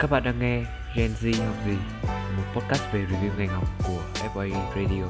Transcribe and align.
Các 0.00 0.10
bạn 0.10 0.22
đang 0.22 0.38
nghe 0.38 0.62
Gen 0.94 1.10
Z 1.20 1.46
học 1.46 1.56
gì, 1.66 1.76
một 2.36 2.42
podcast 2.54 2.82
về 2.92 3.00
review 3.00 3.38
ngành 3.38 3.48
học 3.48 3.64
của 3.86 4.02
FA 4.34 4.50
Radio. 4.76 5.04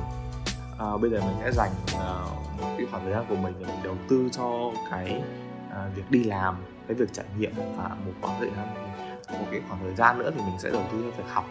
à, 0.79 0.96
bây 1.00 1.11
giờ 1.11 1.20
mình 1.20 1.36
sẽ 1.40 1.52
dành 1.52 1.70
uh, 1.84 2.61
một 2.61 2.74
cái 2.79 2.86
khoảng 2.90 3.03
thời 3.04 3.12
gian 3.12 3.24
của 3.29 3.37
mình 3.37 3.54
để 3.61 3.66
mình 3.66 3.82
đầu 3.84 3.96
tư 4.08 4.29
cho 4.32 4.72
cái 4.90 5.22
uh, 5.68 5.96
việc 5.96 6.11
đi 6.11 6.24
làm 6.24 6.56
cái 6.88 6.95
việc 6.95 7.12
trải 7.12 7.24
nghiệm 7.38 7.53
và 7.76 7.88
một 7.88 8.12
khoảng 8.21 8.40
thời 8.40 8.50
gian 8.57 8.75
một 9.40 9.46
cái 9.50 9.61
khoảng 9.68 9.80
thời 9.80 9.95
gian 9.95 10.18
nữa 10.18 10.30
thì 10.34 10.40
mình 10.40 10.58
sẽ 10.58 10.71
đầu 10.71 10.82
tư 10.93 11.02
cho 11.02 11.22
việc 11.22 11.30
học 11.30 11.48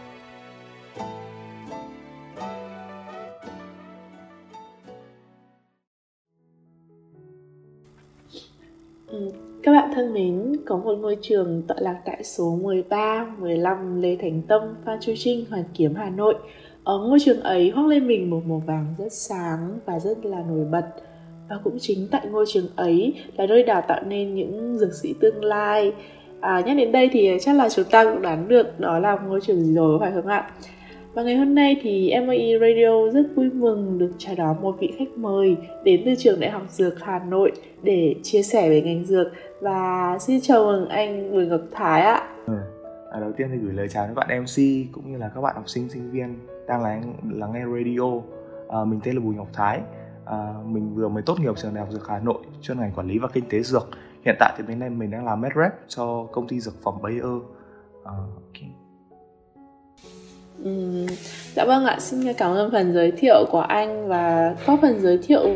Các 9.63 9.71
bạn 9.71 9.91
thân 9.95 10.13
mến, 10.13 10.55
có 10.65 10.77
một 10.77 10.95
ngôi 10.95 11.17
trường 11.21 11.63
tọa 11.67 11.77
lạc 11.79 12.01
tại 12.05 12.23
số 12.23 12.59
13, 12.61 13.27
15 13.39 14.01
Lê 14.01 14.15
Thánh 14.15 14.41
Tông, 14.41 14.75
Phan 14.85 14.99
Chu 15.01 15.13
Trinh, 15.17 15.45
Hoàn 15.49 15.63
Kiếm, 15.73 15.95
Hà 15.95 16.09
Nội. 16.09 16.35
Ở 16.83 16.97
ngôi 16.97 17.19
trường 17.19 17.39
ấy 17.41 17.71
khoác 17.71 17.85
lên 17.85 18.07
mình 18.07 18.29
một 18.29 18.41
màu 18.47 18.63
vàng 18.65 18.95
rất 18.97 19.13
sáng 19.13 19.79
và 19.85 19.99
rất 19.99 20.25
là 20.25 20.43
nổi 20.49 20.65
bật. 20.71 20.85
Và 21.49 21.55
cũng 21.63 21.77
chính 21.79 22.07
tại 22.11 22.21
ngôi 22.31 22.45
trường 22.47 22.67
ấy 22.75 23.13
là 23.37 23.45
nơi 23.45 23.63
đào 23.63 23.81
tạo 23.87 24.03
nên 24.07 24.35
những 24.35 24.77
dược 24.77 24.93
sĩ 24.93 25.13
tương 25.21 25.43
lai. 25.43 25.93
À, 26.41 26.61
nhắc 26.65 26.77
đến 26.77 26.91
đây 26.91 27.09
thì 27.11 27.29
chắc 27.41 27.55
là 27.55 27.69
chúng 27.69 27.85
ta 27.91 28.03
cũng 28.03 28.21
đoán 28.21 28.47
được 28.47 28.79
đó 28.79 28.99
là 28.99 29.17
ngôi 29.27 29.41
trường 29.41 29.61
gì 29.61 29.73
rồi 29.73 29.99
phải 29.99 30.11
không 30.11 30.27
ạ? 30.27 30.51
Và 31.19 31.23
ngày 31.23 31.35
hôm 31.35 31.55
nay 31.55 31.79
thì 31.81 32.13
MAE 32.27 32.59
Radio 32.59 33.11
rất 33.13 33.23
vui 33.35 33.49
mừng 33.49 33.97
được 33.97 34.11
chào 34.17 34.35
đón 34.35 34.61
một 34.61 34.75
vị 34.79 34.93
khách 34.99 35.17
mời 35.17 35.57
đến 35.83 36.01
từ 36.05 36.11
trường 36.17 36.39
Đại 36.39 36.49
học 36.49 36.61
Dược 36.69 37.03
Hà 37.03 37.19
Nội 37.19 37.51
để 37.83 38.15
chia 38.23 38.41
sẻ 38.41 38.69
về 38.69 38.81
ngành 38.81 39.05
dược. 39.05 39.27
Và 39.61 40.17
xin 40.19 40.41
chào 40.41 40.65
mừng 40.65 40.89
anh 40.89 41.31
Bùi 41.31 41.45
Ngọc 41.45 41.61
Thái 41.71 42.01
ạ. 42.01 42.29
Ừ, 42.45 42.53
à, 43.11 43.19
đầu 43.19 43.31
tiên 43.37 43.47
thì 43.51 43.57
gửi 43.57 43.73
lời 43.73 43.87
chào 43.89 44.07
đến 44.07 44.15
bạn 44.15 44.41
MC 44.41 44.55
cũng 44.91 45.11
như 45.11 45.17
là 45.17 45.31
các 45.35 45.41
bạn 45.41 45.55
học 45.55 45.69
sinh 45.69 45.89
sinh 45.89 46.11
viên 46.11 46.39
đang 46.67 46.83
lắng 46.83 47.13
lắng 47.31 47.51
nghe 47.53 47.63
radio. 47.65 48.21
À, 48.69 48.85
mình 48.85 48.99
tên 49.03 49.15
là 49.15 49.21
Bùi 49.21 49.35
Ngọc 49.35 49.47
Thái. 49.53 49.79
À, 50.25 50.53
mình 50.65 50.95
vừa 50.95 51.09
mới 51.09 51.23
tốt 51.25 51.39
nghiệp 51.39 51.53
trường 51.57 51.73
Đại 51.73 51.85
học 51.85 51.93
Dược 51.93 52.07
Hà 52.07 52.19
Nội 52.19 52.43
chuyên 52.61 52.79
ngành 52.79 52.91
quản 52.95 53.07
lý 53.07 53.17
và 53.17 53.27
kinh 53.33 53.43
tế 53.49 53.61
dược. 53.61 53.89
Hiện 54.25 54.35
tại 54.39 54.53
thì 54.57 54.63
bên 54.67 54.79
này 54.79 54.89
mình 54.89 55.11
đang 55.11 55.25
làm 55.25 55.41
med 55.41 55.51
rep 55.55 55.71
cho 55.87 56.27
công 56.31 56.47
ty 56.47 56.59
dược 56.59 56.83
phẩm 56.83 56.93
Bayer. 57.01 57.41
À, 58.03 58.13
okay. 58.47 58.78
Dạ 61.55 61.65
vâng 61.65 61.85
ạ, 61.85 61.97
xin 61.99 62.33
cảm 62.33 62.51
ơn 62.51 62.71
phần 62.71 62.93
giới 62.93 63.11
thiệu 63.11 63.45
của 63.51 63.59
anh 63.59 64.07
và 64.07 64.55
có 64.65 64.77
phần 64.81 64.99
giới 64.99 65.17
thiệu 65.17 65.49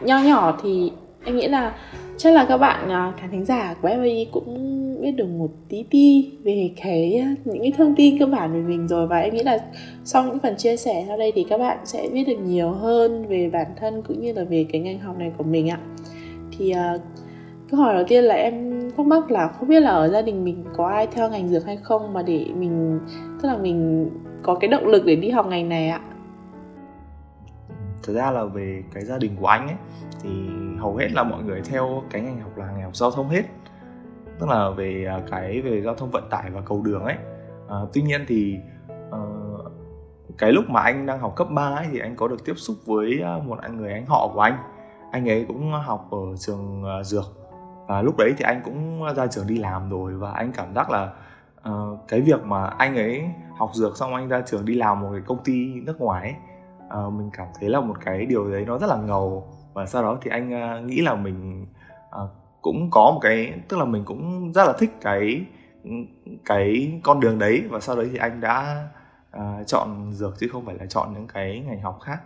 nho 0.00 0.18
nhỏ 0.18 0.58
thì 0.62 0.92
anh 1.24 1.36
nghĩ 1.36 1.48
là 1.48 1.74
chắc 2.18 2.34
là 2.34 2.44
các 2.44 2.56
bạn 2.56 2.88
à, 2.88 3.12
khán 3.20 3.30
thính 3.30 3.44
giả 3.44 3.74
của 3.82 3.88
FAI 3.88 4.26
cũng 4.32 4.56
biết 5.02 5.12
được 5.12 5.26
một 5.26 5.50
tí 5.68 5.84
ti 5.90 6.30
về 6.44 6.70
cái 6.82 7.14
à, 7.14 7.34
những 7.44 7.62
cái 7.62 7.72
thông 7.78 7.94
tin 7.96 8.18
cơ 8.18 8.26
bản 8.26 8.52
về 8.52 8.60
mình 8.60 8.88
rồi 8.88 9.06
và 9.06 9.18
em 9.18 9.34
nghĩ 9.34 9.42
là 9.42 9.58
sau 10.04 10.24
những 10.24 10.38
phần 10.38 10.56
chia 10.56 10.76
sẻ 10.76 11.04
sau 11.08 11.18
đây 11.18 11.32
thì 11.34 11.46
các 11.48 11.58
bạn 11.58 11.78
sẽ 11.84 12.08
biết 12.12 12.24
được 12.24 12.38
nhiều 12.44 12.70
hơn 12.70 13.26
về 13.28 13.50
bản 13.52 13.66
thân 13.76 14.02
cũng 14.02 14.20
như 14.20 14.32
là 14.32 14.44
về 14.44 14.66
cái 14.72 14.80
ngành 14.80 14.98
học 14.98 15.18
này 15.18 15.32
của 15.38 15.44
mình 15.44 15.70
ạ. 15.70 15.78
Thì 16.58 16.74
uh, 16.94 17.00
câu 17.70 17.80
hỏi 17.80 17.94
đầu 17.94 18.04
tiên 18.08 18.24
là 18.24 18.34
em 18.34 18.80
thắc 18.96 19.06
mắc 19.06 19.30
là 19.30 19.48
không 19.48 19.68
biết 19.68 19.80
là 19.80 19.90
ở 19.90 20.08
gia 20.08 20.22
đình 20.22 20.44
mình 20.44 20.64
có 20.76 20.86
ai 20.86 21.06
theo 21.06 21.30
ngành 21.30 21.48
dược 21.48 21.66
hay 21.66 21.76
không 21.76 22.12
mà 22.12 22.22
để 22.22 22.46
mình 22.56 23.00
tức 23.42 23.48
là 23.48 23.56
mình 23.56 24.10
có 24.42 24.54
cái 24.54 24.70
động 24.70 24.86
lực 24.86 25.02
để 25.06 25.16
đi 25.16 25.30
học 25.30 25.46
ngành 25.46 25.68
này 25.68 25.88
ạ? 25.88 26.00
Thật 28.02 28.12
ra 28.12 28.30
là 28.30 28.44
về 28.44 28.82
cái 28.94 29.04
gia 29.04 29.18
đình 29.18 29.36
của 29.40 29.46
anh 29.46 29.66
ấy 29.66 29.76
thì 30.22 30.30
hầu 30.78 30.96
hết 30.96 31.08
là 31.12 31.22
mọi 31.22 31.42
người 31.42 31.60
theo 31.64 32.02
cái 32.10 32.22
ngành 32.22 32.40
học 32.40 32.58
là 32.58 32.66
ngành 32.66 32.82
học 32.82 32.96
giao 32.96 33.10
thông 33.10 33.28
hết. 33.28 33.42
Tức 34.38 34.48
là 34.48 34.70
về 34.70 35.04
à, 35.08 35.20
cái 35.30 35.60
về 35.60 35.82
giao 35.82 35.94
thông 35.94 36.10
vận 36.10 36.24
tải 36.30 36.50
và 36.50 36.60
cầu 36.60 36.82
đường 36.82 37.04
ấy. 37.04 37.16
À, 37.68 37.76
tuy 37.92 38.02
nhiên 38.02 38.24
thì 38.28 38.56
uh, 39.08 39.72
cái 40.38 40.52
lúc 40.52 40.64
mà 40.68 40.80
anh 40.80 41.06
đang 41.06 41.18
học 41.18 41.36
cấp 41.36 41.46
3 41.50 41.62
ấy, 41.62 41.86
thì 41.92 41.98
anh 41.98 42.16
có 42.16 42.28
được 42.28 42.44
tiếp 42.44 42.54
xúc 42.56 42.76
với 42.86 43.20
à, 43.24 43.38
một 43.46 43.58
anh 43.62 43.76
người 43.76 43.92
anh 43.92 44.06
họ 44.06 44.30
của 44.34 44.40
anh. 44.40 44.58
Anh 45.12 45.28
ấy 45.28 45.44
cũng 45.48 45.72
học 45.72 46.08
ở 46.10 46.36
trường 46.36 46.82
uh, 46.82 47.06
dược 47.06 47.39
và 47.90 48.02
lúc 48.02 48.16
đấy 48.18 48.34
thì 48.38 48.44
anh 48.44 48.62
cũng 48.64 49.02
ra 49.16 49.26
trường 49.26 49.46
đi 49.46 49.58
làm 49.58 49.90
rồi 49.90 50.14
và 50.14 50.30
anh 50.30 50.52
cảm 50.52 50.74
giác 50.74 50.90
là 50.90 51.12
uh, 51.68 51.98
cái 52.08 52.20
việc 52.20 52.44
mà 52.44 52.66
anh 52.66 52.96
ấy 52.96 53.24
học 53.58 53.70
dược 53.74 53.96
xong 53.96 54.14
anh 54.14 54.28
ra 54.28 54.42
trường 54.46 54.64
đi 54.64 54.74
làm 54.74 55.00
một 55.00 55.08
cái 55.12 55.22
công 55.26 55.44
ty 55.44 55.74
nước 55.74 56.00
ngoài 56.00 56.22
ấy, 56.22 56.34
uh, 57.06 57.12
mình 57.12 57.30
cảm 57.32 57.46
thấy 57.60 57.68
là 57.68 57.80
một 57.80 57.96
cái 58.04 58.26
điều 58.26 58.50
đấy 58.50 58.64
nó 58.66 58.78
rất 58.78 58.86
là 58.86 58.96
ngầu. 58.96 59.48
Và 59.72 59.86
sau 59.86 60.02
đó 60.02 60.18
thì 60.22 60.30
anh 60.30 60.78
uh, 60.80 60.84
nghĩ 60.84 61.00
là 61.00 61.14
mình 61.14 61.66
uh, 62.22 62.30
cũng 62.62 62.90
có 62.90 63.10
một 63.14 63.20
cái 63.22 63.52
tức 63.68 63.76
là 63.76 63.84
mình 63.84 64.04
cũng 64.04 64.52
rất 64.52 64.64
là 64.64 64.72
thích 64.78 64.90
cái 65.00 65.44
cái 66.44 67.00
con 67.02 67.20
đường 67.20 67.38
đấy. 67.38 67.64
Và 67.70 67.80
sau 67.80 67.96
đấy 67.96 68.08
thì 68.12 68.18
anh 68.18 68.40
đã 68.40 68.88
uh, 69.36 69.66
chọn 69.66 70.12
dược 70.12 70.38
chứ 70.38 70.48
không 70.52 70.66
phải 70.66 70.74
là 70.74 70.86
chọn 70.86 71.14
những 71.14 71.26
cái 71.26 71.64
ngành 71.66 71.80
học 71.80 71.98
khác. 72.02 72.20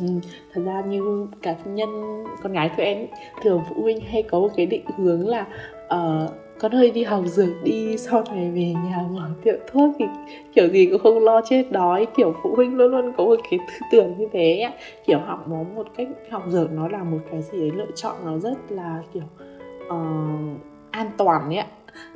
Ừ, 0.00 0.06
thật 0.52 0.62
ra 0.64 0.82
như 0.88 1.26
cả 1.42 1.56
nhân 1.64 2.24
con 2.42 2.52
gái 2.52 2.70
của 2.76 2.82
em 2.82 3.06
thường 3.42 3.62
phụ 3.68 3.82
huynh 3.82 4.00
hay 4.00 4.22
có 4.22 4.40
một 4.40 4.48
cái 4.56 4.66
định 4.66 4.84
hướng 4.96 5.28
là 5.28 5.46
uh, 5.86 6.30
con 6.58 6.72
hơi 6.72 6.90
đi 6.90 7.02
học 7.02 7.22
dược 7.26 7.62
đi 7.64 7.96
sau 7.96 8.24
này 8.34 8.50
về 8.50 8.74
nhà 8.90 9.04
mở 9.10 9.30
tiệm 9.44 9.54
thuốc 9.72 9.90
thì 9.98 10.04
kiểu 10.54 10.68
gì 10.68 10.86
cũng 10.86 11.00
không 11.02 11.24
lo 11.24 11.40
chết 11.48 11.72
đói. 11.72 12.06
Kiểu 12.16 12.34
phụ 12.42 12.54
huynh 12.54 12.76
luôn 12.76 12.90
luôn 12.90 13.12
có 13.16 13.24
một 13.24 13.36
cái 13.50 13.58
tư 13.58 13.86
tưởng 13.92 14.14
như 14.18 14.26
thế 14.32 14.60
ấy. 14.60 14.72
kiểu 15.06 15.18
học 15.18 15.48
nó 15.48 15.62
một 15.74 15.86
cách 15.96 16.08
học 16.30 16.42
dược 16.48 16.72
nó 16.72 16.88
là 16.88 17.04
một 17.04 17.18
cái 17.30 17.42
gì 17.42 17.58
đấy 17.58 17.70
lựa 17.74 17.90
chọn 17.94 18.14
nó 18.24 18.38
rất 18.38 18.58
là 18.68 19.02
kiểu 19.14 19.22
uh, 19.86 20.60
an 20.90 21.10
toàn 21.16 21.48
ấy 21.48 21.56
ạ. 21.56 21.66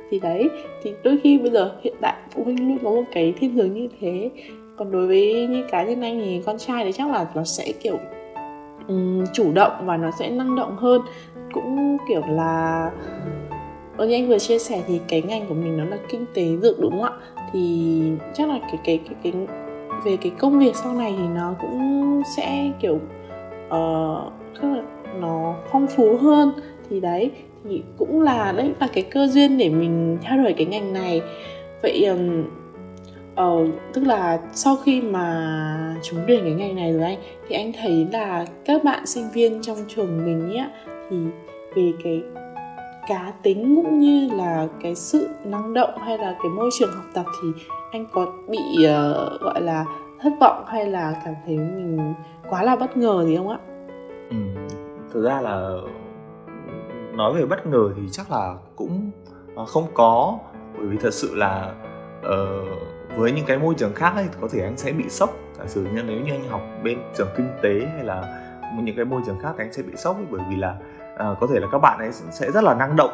Thì 0.09 0.19
đấy 0.19 0.49
thì 0.83 0.93
đôi 1.03 1.17
khi 1.23 1.37
bây 1.37 1.51
giờ 1.51 1.75
hiện 1.81 1.93
tại 2.01 2.17
phụ 2.31 2.43
huynh 2.43 2.67
luôn 2.67 2.77
có 2.83 2.89
một 2.89 3.03
cái 3.11 3.33
thiên 3.37 3.53
hướng 3.53 3.73
như 3.73 3.87
thế 3.99 4.29
còn 4.81 4.91
đối 4.91 5.07
với 5.07 5.47
như 5.47 5.63
cá 5.71 5.83
nhân 5.83 6.01
anh 6.01 6.21
thì 6.25 6.41
con 6.45 6.57
trai 6.57 6.85
thì 6.85 6.91
chắc 6.91 7.09
là 7.09 7.25
nó 7.35 7.43
sẽ 7.43 7.71
kiểu 7.83 7.99
um, 8.87 9.23
chủ 9.33 9.51
động 9.53 9.71
và 9.85 9.97
nó 9.97 10.11
sẽ 10.19 10.29
năng 10.29 10.55
động 10.55 10.75
hơn. 10.77 11.01
Cũng 11.53 11.97
kiểu 12.09 12.21
là 12.27 12.91
Ơ 13.97 14.07
như 14.07 14.13
anh 14.13 14.27
vừa 14.27 14.39
chia 14.39 14.59
sẻ 14.59 14.83
thì 14.87 14.99
cái 15.07 15.21
ngành 15.21 15.45
của 15.47 15.53
mình 15.53 15.77
nó 15.77 15.85
là 15.85 15.97
kinh 16.09 16.25
tế 16.33 16.43
dược 16.61 16.79
đúng 16.79 16.91
không 16.91 17.01
ạ? 17.01 17.11
Thì 17.53 18.01
chắc 18.33 18.49
là 18.49 18.59
cái 18.61 18.79
cái 18.83 18.99
cái 19.05 19.15
cái 19.23 19.33
về 20.05 20.17
cái 20.17 20.31
công 20.39 20.59
việc 20.59 20.75
sau 20.75 20.93
này 20.93 21.15
thì 21.17 21.27
nó 21.35 21.55
cũng 21.61 22.21
sẽ 22.37 22.71
kiểu 22.79 22.95
uh, 23.65 24.63
là 24.63 24.83
nó 25.19 25.55
phong 25.71 25.87
phú 25.87 26.17
hơn. 26.21 26.51
Thì 26.89 26.99
đấy 26.99 27.31
thì 27.63 27.81
cũng 27.97 28.21
là 28.21 28.51
đấy 28.57 28.71
là 28.79 28.87
cái 28.93 29.03
cơ 29.03 29.27
duyên 29.27 29.57
để 29.57 29.69
mình 29.69 30.17
theo 30.21 30.37
đuổi 30.37 30.53
cái 30.57 30.65
ngành 30.65 30.93
này. 30.93 31.21
Vậy 31.83 32.05
um, 32.05 32.43
ờ, 33.35 33.67
tức 33.93 34.03
là 34.03 34.39
sau 34.53 34.75
khi 34.83 35.01
mà 35.01 35.95
trúng 36.03 36.19
tuyển 36.27 36.43
cái 36.43 36.53
ngành 36.53 36.75
này 36.75 36.93
rồi 36.93 37.03
anh 37.03 37.17
thì 37.47 37.55
anh 37.55 37.71
thấy 37.81 38.07
là 38.11 38.45
các 38.65 38.83
bạn 38.83 39.05
sinh 39.05 39.29
viên 39.33 39.61
trong 39.61 39.77
trường 39.87 40.25
mình 40.25 40.57
ấy 40.57 40.67
thì 41.09 41.17
về 41.75 41.93
cái 42.03 42.21
cá 43.07 43.33
tính 43.43 43.75
cũng 43.75 43.99
như 43.99 44.29
là 44.35 44.67
cái 44.81 44.95
sự 44.95 45.29
năng 45.45 45.73
động 45.73 45.97
hay 45.97 46.17
là 46.17 46.35
cái 46.43 46.51
môi 46.55 46.69
trường 46.79 46.93
học 46.95 47.05
tập 47.13 47.25
thì 47.41 47.63
anh 47.91 48.05
có 48.13 48.33
bị 48.49 48.59
uh, 48.77 49.41
gọi 49.41 49.61
là 49.61 49.85
thất 50.21 50.33
vọng 50.39 50.63
hay 50.67 50.85
là 50.85 51.21
cảm 51.25 51.33
thấy 51.45 51.57
mình 51.57 52.13
quá 52.49 52.63
là 52.63 52.75
bất 52.75 52.97
ngờ 52.97 53.23
gì 53.25 53.37
không 53.37 53.49
ạ? 53.49 53.59
Ừ, 54.29 54.37
thực 55.13 55.23
ra 55.23 55.41
là 55.41 55.77
nói 57.13 57.33
về 57.33 57.45
bất 57.45 57.67
ngờ 57.67 57.89
thì 57.95 58.01
chắc 58.11 58.31
là 58.31 58.55
cũng 58.75 59.11
ờ, 59.55 59.65
không 59.65 59.87
có 59.93 60.37
bởi 60.77 60.87
vì 60.87 60.97
thật 60.97 61.13
sự 61.13 61.35
là 61.35 61.73
uh, 62.19 63.00
với 63.15 63.31
những 63.31 63.45
cái 63.45 63.57
môi 63.57 63.75
trường 63.77 63.93
khác 63.93 64.13
ấy 64.15 64.27
có 64.41 64.47
thể 64.51 64.63
anh 64.63 64.77
sẽ 64.77 64.91
bị 64.91 65.09
sốc. 65.09 65.29
Giả 65.57 65.63
sử 65.67 65.87
như 65.93 66.03
nếu 66.03 66.19
như 66.19 66.31
anh 66.31 66.49
học 66.49 66.61
bên 66.83 66.99
trường 67.17 67.27
kinh 67.37 67.49
tế 67.61 67.87
hay 67.95 68.03
là 68.03 68.47
những 68.83 68.95
cái 68.95 69.05
môi 69.05 69.21
trường 69.25 69.39
khác 69.39 69.51
thì 69.57 69.63
anh 69.63 69.73
sẽ 69.73 69.83
bị 69.83 69.93
sốc 69.95 70.15
ấy, 70.15 70.25
bởi 70.29 70.41
vì 70.49 70.55
là 70.55 70.75
uh, 71.13 71.37
có 71.39 71.47
thể 71.53 71.59
là 71.59 71.67
các 71.71 71.77
bạn 71.77 71.99
ấy 71.99 72.11
sẽ 72.11 72.51
rất 72.51 72.63
là 72.63 72.73
năng 72.73 72.95
động 72.95 73.11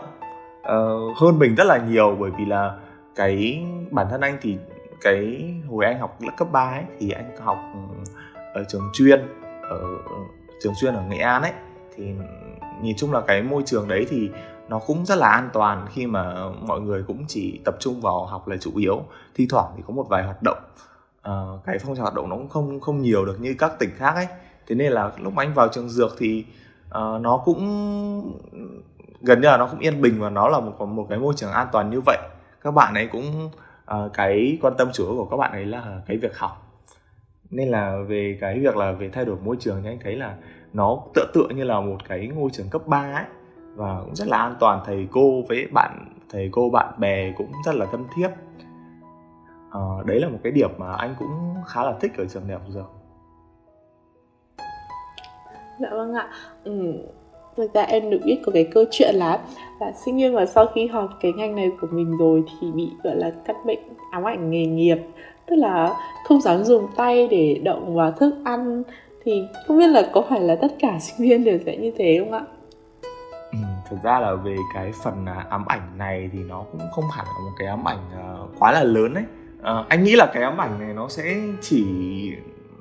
uh, 0.59 1.17
hơn 1.17 1.39
mình 1.39 1.55
rất 1.55 1.63
là 1.63 1.77
nhiều. 1.77 2.17
Bởi 2.19 2.31
vì 2.37 2.45
là 2.45 2.77
cái 3.15 3.65
bản 3.91 4.07
thân 4.09 4.21
anh 4.21 4.37
thì 4.41 4.57
cái 5.01 5.53
hồi 5.69 5.85
anh 5.85 5.99
học 5.99 6.17
lớp 6.21 6.31
cấp 6.37 6.47
3 6.51 6.69
ấy 6.69 6.83
thì 6.99 7.11
anh 7.11 7.37
học 7.37 7.57
ừ, 7.73 8.11
ở 8.53 8.63
trường 8.69 8.89
chuyên 8.93 9.21
ở 9.61 9.79
trường 10.63 10.73
chuyên 10.81 10.93
ở 10.93 11.03
Nghệ 11.09 11.17
An 11.17 11.41
ấy. 11.41 11.53
Thì 11.95 12.13
nhìn 12.81 12.95
chung 12.97 13.13
là 13.13 13.21
cái 13.21 13.41
môi 13.43 13.63
trường 13.65 13.87
đấy 13.87 14.05
thì 14.09 14.29
nó 14.69 14.79
cũng 14.79 15.05
rất 15.05 15.15
là 15.15 15.29
an 15.29 15.49
toàn 15.53 15.87
khi 15.93 16.07
mà 16.07 16.49
mọi 16.61 16.81
người 16.81 17.03
cũng 17.07 17.25
chỉ 17.27 17.59
tập 17.65 17.75
trung 17.79 18.01
vào 18.01 18.25
học 18.25 18.47
là 18.47 18.57
chủ 18.57 18.71
yếu. 18.75 19.01
Thi 19.35 19.47
thoảng 19.49 19.73
thì 19.77 19.83
có 19.87 19.93
một 19.93 20.05
vài 20.09 20.23
hoạt 20.23 20.43
động 20.43 20.57
uh, 21.27 21.65
cái 21.65 21.77
phong 21.79 21.95
trào 21.95 22.03
hoạt 22.03 22.13
động 22.13 22.29
nó 22.29 22.35
cũng 22.35 22.49
không 22.49 22.79
không 22.79 23.01
nhiều 23.01 23.25
được 23.25 23.41
như 23.41 23.55
các 23.59 23.71
tỉnh 23.79 23.89
khác 23.95 24.15
ấy. 24.15 24.27
Thế 24.67 24.75
nên 24.75 24.91
là 24.91 25.11
lúc 25.17 25.33
mà 25.33 25.43
anh 25.43 25.53
vào 25.53 25.67
trường 25.67 25.89
dược 25.89 26.15
thì 26.17 26.45
uh, 26.87 27.21
nó 27.21 27.41
cũng 27.45 27.61
gần 29.21 29.41
như 29.41 29.47
là 29.47 29.57
nó 29.57 29.67
cũng 29.67 29.79
yên 29.79 30.01
bình 30.01 30.19
và 30.19 30.29
nó 30.29 30.47
là 30.47 30.59
một 30.59 30.85
một 30.85 31.05
cái 31.09 31.19
môi 31.19 31.33
trường 31.37 31.51
an 31.51 31.67
toàn 31.71 31.89
như 31.89 32.01
vậy. 32.05 32.17
Các 32.61 32.71
bạn 32.71 32.93
ấy 32.93 33.07
cũng 33.07 33.49
uh, 33.91 34.13
cái 34.13 34.57
quan 34.61 34.73
tâm 34.77 34.89
chủ 34.93 35.05
yếu 35.05 35.15
của 35.15 35.25
các 35.25 35.37
bạn 35.37 35.51
ấy 35.51 35.65
là 35.65 36.01
cái 36.07 36.17
việc 36.17 36.37
học. 36.37 36.63
Nên 37.49 37.69
là 37.69 37.97
về 38.07 38.37
cái 38.41 38.59
việc 38.59 38.75
là 38.75 38.91
về 38.91 39.09
thay 39.09 39.25
đổi 39.25 39.37
môi 39.43 39.57
trường 39.59 39.83
thì 39.83 39.89
anh 39.89 39.99
thấy 40.03 40.15
là 40.15 40.35
nó 40.73 40.99
tựa 41.13 41.25
tựa 41.33 41.47
như 41.55 41.63
là 41.63 41.81
một 41.81 41.97
cái 42.09 42.27
ngôi 42.27 42.49
trường 42.53 42.69
cấp 42.69 42.87
3 42.87 43.13
ấy 43.13 43.25
và 43.77 44.01
cũng 44.05 44.15
rất 44.15 44.27
là 44.27 44.37
an 44.37 44.55
toàn 44.59 44.81
thầy 44.85 45.07
cô 45.11 45.41
với 45.49 45.67
bạn 45.71 46.05
thầy 46.29 46.49
cô 46.51 46.69
bạn 46.69 46.93
bè 46.97 47.31
cũng 47.37 47.51
rất 47.65 47.75
là 47.75 47.85
thân 47.91 48.03
thiết 48.15 48.29
à, 49.71 49.81
đấy 50.05 50.19
là 50.19 50.29
một 50.29 50.37
cái 50.43 50.51
điểm 50.51 50.69
mà 50.77 50.93
anh 50.93 51.15
cũng 51.19 51.55
khá 51.67 51.83
là 51.83 51.93
thích 52.01 52.11
ở 52.17 52.25
trường 52.25 52.43
đại 52.47 52.57
học 52.57 52.67
dược 52.69 52.91
dạ 55.79 55.89
vâng 55.91 56.13
ạ 56.13 56.29
ừ. 56.63 56.93
thực 57.55 57.73
ra 57.73 57.81
em 57.81 58.09
được 58.09 58.19
biết 58.25 58.39
có 58.45 58.51
cái 58.51 58.67
câu 58.71 58.83
chuyện 58.91 59.15
là 59.15 59.39
là 59.79 59.91
sinh 60.05 60.17
viên 60.17 60.35
mà 60.35 60.45
sau 60.45 60.65
khi 60.75 60.87
học 60.87 61.09
cái 61.21 61.33
ngành 61.33 61.55
này 61.55 61.71
của 61.81 61.87
mình 61.91 62.17
rồi 62.17 62.43
thì 62.59 62.71
bị 62.71 62.89
gọi 63.03 63.15
là 63.15 63.31
cắt 63.45 63.55
bệnh 63.65 63.79
ám 64.11 64.23
ảnh 64.23 64.51
nghề 64.51 64.65
nghiệp 64.65 64.97
tức 65.45 65.55
là 65.55 65.93
không 66.25 66.41
dám 66.41 66.63
dùng 66.63 66.87
tay 66.95 67.27
để 67.27 67.61
động 67.63 67.95
vào 67.95 68.11
thức 68.11 68.35
ăn 68.45 68.83
thì 69.23 69.43
không 69.67 69.77
biết 69.77 69.87
là 69.87 70.09
có 70.13 70.25
phải 70.29 70.41
là 70.41 70.55
tất 70.55 70.75
cả 70.79 70.97
sinh 71.01 71.29
viên 71.29 71.43
đều 71.43 71.59
sẽ 71.65 71.77
như 71.77 71.91
thế 71.97 72.17
không 72.19 72.31
ạ? 72.31 72.45
Thực 73.89 74.03
ra 74.03 74.19
là 74.19 74.33
về 74.33 74.57
cái 74.73 74.91
phần 75.03 75.25
à, 75.25 75.45
ám 75.49 75.65
ảnh 75.65 75.97
này 75.97 76.29
thì 76.33 76.39
nó 76.39 76.63
cũng 76.71 76.81
không 76.91 77.05
hẳn 77.11 77.25
là 77.25 77.39
một 77.39 77.51
cái 77.59 77.67
ám 77.67 77.87
ảnh 77.87 77.99
à, 78.17 78.35
quá 78.59 78.71
là 78.71 78.83
lớn 78.83 79.13
đấy 79.13 79.23
à, 79.63 79.83
anh 79.89 80.03
nghĩ 80.03 80.15
là 80.15 80.31
cái 80.33 80.43
ám 80.43 80.61
ảnh 80.61 80.79
này 80.79 80.93
nó 80.93 81.07
sẽ 81.09 81.35
chỉ 81.61 81.85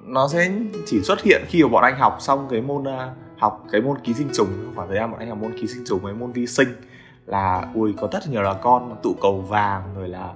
nó 0.04 0.28
sẽ 0.28 0.50
chỉ 0.86 1.00
xuất 1.02 1.22
hiện 1.22 1.42
khi 1.48 1.62
mà 1.62 1.68
bọn 1.68 1.82
anh 1.82 1.98
học 1.98 2.16
xong 2.20 2.46
cái 2.50 2.60
môn 2.60 2.88
à, 2.88 3.10
học 3.38 3.64
cái 3.72 3.80
môn 3.80 3.98
ký 3.98 4.14
sinh 4.14 4.28
trùng. 4.32 4.48
Khoảng 4.74 4.88
thời 4.88 4.96
gian 4.96 5.10
bọn 5.10 5.20
anh 5.20 5.28
học 5.28 5.38
môn 5.38 5.52
ký 5.60 5.66
sinh 5.66 5.84
trùng 5.86 6.00
với 6.00 6.14
môn 6.14 6.32
vi 6.32 6.46
sinh 6.46 6.68
là 7.26 7.68
ui 7.74 7.94
có 8.00 8.08
rất 8.12 8.28
nhiều 8.30 8.42
là 8.42 8.54
con 8.54 8.96
tụ 9.02 9.14
cầu 9.22 9.40
vàng 9.40 9.82
rồi 9.96 10.08
là 10.08 10.30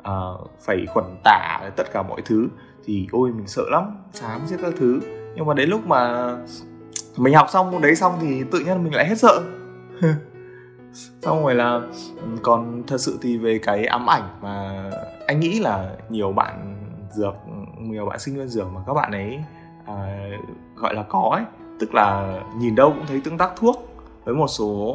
uh, 0.00 0.50
phải 0.60 0.86
khuẩn 0.86 1.04
tả 1.24 1.60
tất 1.76 1.92
cả 1.92 2.02
mọi 2.02 2.22
thứ. 2.24 2.48
Thì 2.84 3.06
ôi 3.12 3.32
mình 3.32 3.46
sợ 3.46 3.62
lắm 3.70 3.96
xám 4.12 4.40
chết 4.50 4.56
các 4.62 4.72
thứ. 4.78 5.00
Nhưng 5.34 5.46
mà 5.46 5.54
đến 5.54 5.68
lúc 5.68 5.86
mà 5.86 6.32
mình 7.16 7.34
học 7.34 7.46
xong 7.50 7.70
môn 7.70 7.82
đấy 7.82 7.96
xong 7.96 8.18
thì 8.20 8.44
tự 8.52 8.60
nhiên 8.60 8.84
mình 8.84 8.94
lại 8.94 9.08
hết 9.08 9.18
sợ. 9.18 9.42
xong 11.22 11.42
rồi 11.42 11.54
là 11.54 11.80
ừ, 12.16 12.26
còn 12.42 12.82
thật 12.86 13.00
sự 13.00 13.18
thì 13.22 13.38
về 13.38 13.58
cái 13.58 13.86
ám 13.86 14.10
ảnh 14.10 14.28
mà 14.42 14.84
anh 15.26 15.40
nghĩ 15.40 15.60
là 15.60 15.96
nhiều 16.08 16.32
bạn 16.32 16.76
dược 17.10 17.34
nhiều 17.78 18.06
bạn 18.06 18.18
sinh 18.18 18.36
viên 18.36 18.48
dược 18.48 18.72
mà 18.72 18.80
các 18.86 18.94
bạn 18.94 19.12
ấy 19.12 19.38
à, 19.86 20.28
gọi 20.74 20.94
là 20.94 21.02
có 21.02 21.30
ấy 21.32 21.44
tức 21.80 21.94
là 21.94 22.38
nhìn 22.56 22.74
đâu 22.74 22.90
cũng 22.90 23.06
thấy 23.06 23.20
tương 23.24 23.38
tác 23.38 23.50
thuốc 23.56 23.88
với 24.24 24.34
một 24.34 24.48
số 24.48 24.94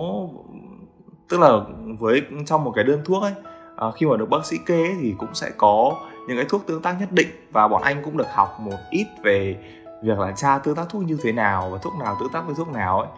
tức 1.29 1.39
là 1.39 1.59
với 1.99 2.21
trong 2.45 2.63
một 2.63 2.71
cái 2.75 2.83
đơn 2.83 3.01
thuốc 3.05 3.23
ấy 3.23 3.33
à, 3.77 3.87
khi 3.95 4.05
mà 4.05 4.17
được 4.17 4.29
bác 4.29 4.45
sĩ 4.45 4.57
kê 4.65 4.83
ấy, 4.83 4.95
thì 5.01 5.15
cũng 5.17 5.33
sẽ 5.33 5.51
có 5.57 5.95
những 6.27 6.37
cái 6.37 6.45
thuốc 6.49 6.67
tương 6.67 6.81
tác 6.81 6.95
nhất 6.99 7.11
định 7.11 7.27
và 7.51 7.67
bọn 7.67 7.81
anh 7.81 8.01
cũng 8.03 8.17
được 8.17 8.27
học 8.33 8.59
một 8.59 8.77
ít 8.89 9.07
về 9.23 9.57
việc 10.03 10.19
là 10.19 10.31
tra 10.31 10.57
tương 10.57 10.75
tác 10.75 10.89
thuốc 10.89 11.03
như 11.03 11.17
thế 11.23 11.31
nào 11.31 11.69
và 11.71 11.77
thuốc 11.77 11.93
nào 11.99 12.17
tương 12.19 12.31
tác 12.31 12.41
với 12.45 12.55
thuốc 12.55 12.69
nào 12.69 12.99
ấy 12.99 13.09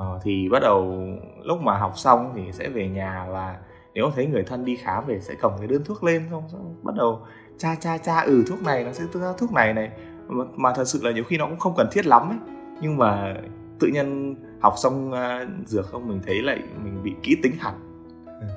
ờ, 0.00 0.18
thì 0.22 0.48
bắt 0.48 0.58
đầu 0.62 1.06
lúc 1.42 1.60
mà 1.60 1.78
học 1.78 1.92
xong 1.96 2.32
thì 2.36 2.52
sẽ 2.52 2.68
về 2.68 2.88
nhà 2.88 3.26
và 3.30 3.56
nếu 3.94 4.10
thấy 4.14 4.26
người 4.26 4.42
thân 4.42 4.64
đi 4.64 4.76
khám 4.76 5.06
về 5.06 5.20
sẽ 5.20 5.34
cầm 5.40 5.52
cái 5.58 5.66
đơn 5.66 5.82
thuốc 5.84 6.04
lên 6.04 6.22
xong, 6.30 6.42
xong 6.52 6.74
bắt 6.82 6.94
đầu 6.96 7.20
cha 7.58 7.74
cha 7.80 7.98
cha 7.98 8.20
ừ 8.20 8.44
thuốc 8.48 8.62
này 8.62 8.84
nó 8.84 8.92
sẽ 8.92 9.04
thuốc 9.38 9.52
này 9.52 9.74
này. 9.74 9.90
Mà, 10.28 10.44
mà 10.56 10.72
thật 10.72 10.84
sự 10.84 11.00
là 11.02 11.10
nhiều 11.10 11.24
khi 11.24 11.38
nó 11.38 11.46
cũng 11.46 11.58
không 11.58 11.74
cần 11.76 11.88
thiết 11.92 12.06
lắm 12.06 12.28
ấy. 12.28 12.38
Nhưng 12.80 12.96
mà 12.96 13.34
tự 13.80 13.88
nhiên 13.88 14.34
học 14.60 14.74
xong 14.76 15.10
uh, 15.10 15.68
dược 15.68 15.86
không 15.86 16.08
mình 16.08 16.20
thấy 16.26 16.42
lại 16.42 16.58
mình 16.84 17.02
bị 17.02 17.12
kỹ 17.22 17.36
tính 17.42 17.52
hẳn. 17.58 17.74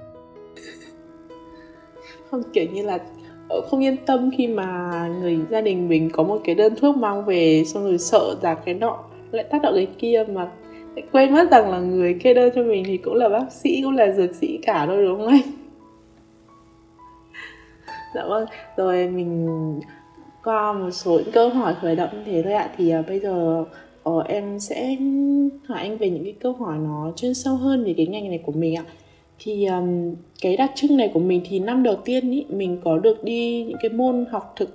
Không 2.31 2.43
kiểu 2.53 2.65
như 2.73 2.83
là 2.83 2.99
ờ, 3.49 3.61
không 3.71 3.83
yên 3.83 3.97
tâm 4.05 4.29
khi 4.37 4.47
mà 4.47 4.91
người 5.21 5.39
gia 5.49 5.61
đình 5.61 5.89
mình 5.89 6.09
có 6.09 6.23
một 6.23 6.41
cái 6.43 6.55
đơn 6.55 6.73
thuốc 6.81 6.97
mang 6.97 7.25
về 7.25 7.63
xong 7.65 7.83
rồi 7.83 7.97
sợ 7.97 8.35
rằng 8.41 8.57
cái 8.65 8.75
nọ 8.75 9.03
lại 9.31 9.45
tác 9.51 9.61
động 9.61 9.73
cái 9.75 9.87
kia 9.99 10.25
mà 10.29 10.51
quên 11.11 11.33
mất 11.33 11.51
rằng 11.51 11.71
là 11.71 11.79
người 11.79 12.13
kê 12.13 12.33
đơn 12.33 12.51
cho 12.55 12.63
mình 12.63 12.83
thì 12.87 12.97
cũng 12.97 13.13
là 13.13 13.29
bác 13.29 13.51
sĩ 13.51 13.81
cũng 13.81 13.95
là 13.95 14.11
dược 14.11 14.35
sĩ 14.35 14.59
cả 14.61 14.85
thôi 14.85 15.05
đúng 15.05 15.19
không 15.19 15.27
anh? 15.27 15.41
Dạ 18.15 18.25
vâng 18.27 18.45
rồi 18.77 19.09
mình 19.09 19.49
qua 20.43 20.73
một 20.73 20.91
số 20.91 21.11
những 21.11 21.31
câu 21.31 21.49
hỏi 21.49 21.75
khởi 21.81 21.95
động 21.95 22.09
như 22.13 22.23
thế 22.25 22.41
thôi 22.43 22.53
ạ. 22.53 22.69
Thì 22.77 22.93
uh, 22.99 23.07
bây 23.07 23.19
giờ 23.19 23.65
uh, 24.09 24.25
em 24.25 24.59
sẽ 24.59 24.97
hỏi 25.67 25.79
anh 25.79 25.97
về 25.97 26.09
những 26.09 26.23
cái 26.23 26.35
câu 26.39 26.53
hỏi 26.53 26.77
nó 26.77 27.11
chuyên 27.15 27.33
sâu 27.33 27.55
hơn 27.55 27.83
về 27.83 27.93
cái 27.97 28.07
ngành 28.07 28.29
này 28.29 28.39
của 28.45 28.51
mình 28.51 28.75
ạ. 28.75 28.83
Thì 29.39 29.65
um, 29.65 30.15
cái 30.41 30.57
đặc 30.57 30.71
trưng 30.75 30.97
này 30.97 31.11
của 31.13 31.19
mình 31.19 31.41
thì 31.49 31.59
năm 31.59 31.83
đầu 31.83 31.95
tiên 32.05 32.31
ý, 32.31 32.45
mình 32.49 32.81
có 32.83 32.97
được 32.97 33.23
đi 33.23 33.63
những 33.63 33.77
cái 33.81 33.91
môn 33.91 34.25
học 34.31 34.53
thực 34.55 34.69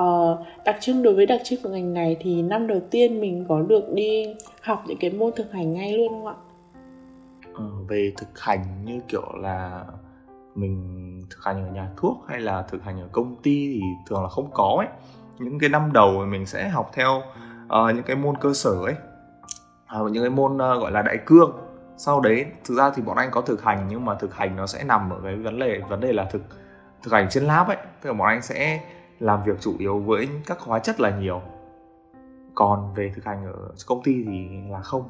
uh, 0.00 0.38
đặc 0.64 0.76
trưng 0.80 1.02
đối 1.02 1.14
với 1.14 1.26
đặc 1.26 1.40
trưng 1.44 1.62
của 1.62 1.68
ngành 1.68 1.94
này 1.94 2.16
thì 2.20 2.42
năm 2.42 2.66
đầu 2.66 2.80
tiên 2.90 3.20
mình 3.20 3.46
có 3.48 3.60
được 3.60 3.84
đi 3.94 4.34
học 4.62 4.84
những 4.86 4.98
cái 5.00 5.10
môn 5.10 5.32
thực 5.36 5.52
hành 5.52 5.74
ngay 5.74 5.92
luôn 5.92 6.08
không 6.08 6.26
ạ? 6.26 6.34
Ờ, 7.54 7.64
về 7.88 8.12
thực 8.16 8.40
hành 8.40 8.84
như 8.84 9.00
kiểu 9.08 9.32
là 9.34 9.84
mình 10.54 11.26
thực 11.30 11.44
hành 11.44 11.68
ở 11.68 11.72
nhà 11.72 11.88
thuốc 11.96 12.24
hay 12.28 12.40
là 12.40 12.62
thực 12.62 12.82
hành 12.82 13.00
ở 13.00 13.08
công 13.12 13.36
ty 13.42 13.74
thì 13.74 13.80
thường 14.06 14.22
là 14.22 14.28
không 14.28 14.50
có 14.54 14.76
ấy. 14.78 14.88
Những 15.38 15.58
cái 15.58 15.70
năm 15.70 15.92
đầu 15.92 16.26
mình 16.26 16.46
sẽ 16.46 16.68
học 16.68 16.90
theo 16.94 17.22
uh, 17.66 17.94
những 17.94 18.04
cái 18.06 18.16
môn 18.16 18.36
cơ 18.36 18.52
sở 18.52 18.70
ấy. 18.70 18.94
Uh, 20.00 20.10
những 20.10 20.22
cái 20.22 20.30
môn 20.30 20.52
uh, 20.52 20.58
gọi 20.58 20.92
là 20.92 21.02
đại 21.02 21.18
cương. 21.26 21.52
Sau 21.96 22.20
đấy 22.20 22.46
thực 22.64 22.74
ra 22.74 22.90
thì 22.90 23.02
bọn 23.02 23.16
anh 23.16 23.30
có 23.30 23.40
thực 23.40 23.62
hành 23.62 23.86
nhưng 23.90 24.04
mà 24.04 24.14
thực 24.14 24.34
hành 24.34 24.56
nó 24.56 24.66
sẽ 24.66 24.84
nằm 24.84 25.10
ở 25.10 25.20
cái 25.24 25.36
vấn 25.36 25.58
đề 25.58 25.80
vấn 25.88 26.00
đề 26.00 26.12
là 26.12 26.24
thực 26.24 26.42
thực 27.02 27.12
hành 27.12 27.26
trên 27.30 27.44
lab 27.44 27.68
ấy. 27.68 27.76
Tức 28.02 28.10
là 28.10 28.12
bọn 28.12 28.28
anh 28.28 28.42
sẽ 28.42 28.80
làm 29.18 29.40
việc 29.46 29.60
chủ 29.60 29.74
yếu 29.78 29.98
với 29.98 30.28
các 30.46 30.60
hóa 30.60 30.78
chất 30.78 31.00
là 31.00 31.18
nhiều 31.20 31.40
còn 32.54 32.94
về 32.94 33.12
thực 33.14 33.24
hành 33.24 33.44
ở 33.44 33.74
công 33.86 34.02
ty 34.02 34.12
thì 34.24 34.48
là 34.70 34.80
không 34.80 35.02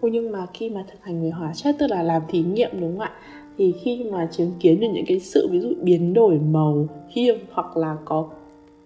Ôi 0.00 0.10
nhưng 0.10 0.32
mà 0.32 0.46
khi 0.54 0.70
mà 0.70 0.84
thực 0.92 0.98
hành 1.02 1.22
về 1.22 1.30
hóa 1.30 1.52
chất, 1.54 1.76
tức 1.78 1.86
là 1.90 2.02
làm 2.02 2.22
thí 2.28 2.42
nghiệm, 2.42 2.80
đúng 2.80 2.98
không 2.98 3.00
ạ? 3.00 3.12
Thì 3.58 3.74
khi 3.82 4.04
mà 4.12 4.28
chứng 4.30 4.52
kiến 4.60 4.80
được 4.80 4.86
những 4.92 5.04
cái 5.06 5.20
sự, 5.20 5.48
ví 5.50 5.60
dụ, 5.60 5.68
biến 5.82 6.14
đổi 6.14 6.38
màu, 6.38 6.86
khi 7.08 7.32
hoặc 7.52 7.76
là 7.76 7.96
có 8.04 8.28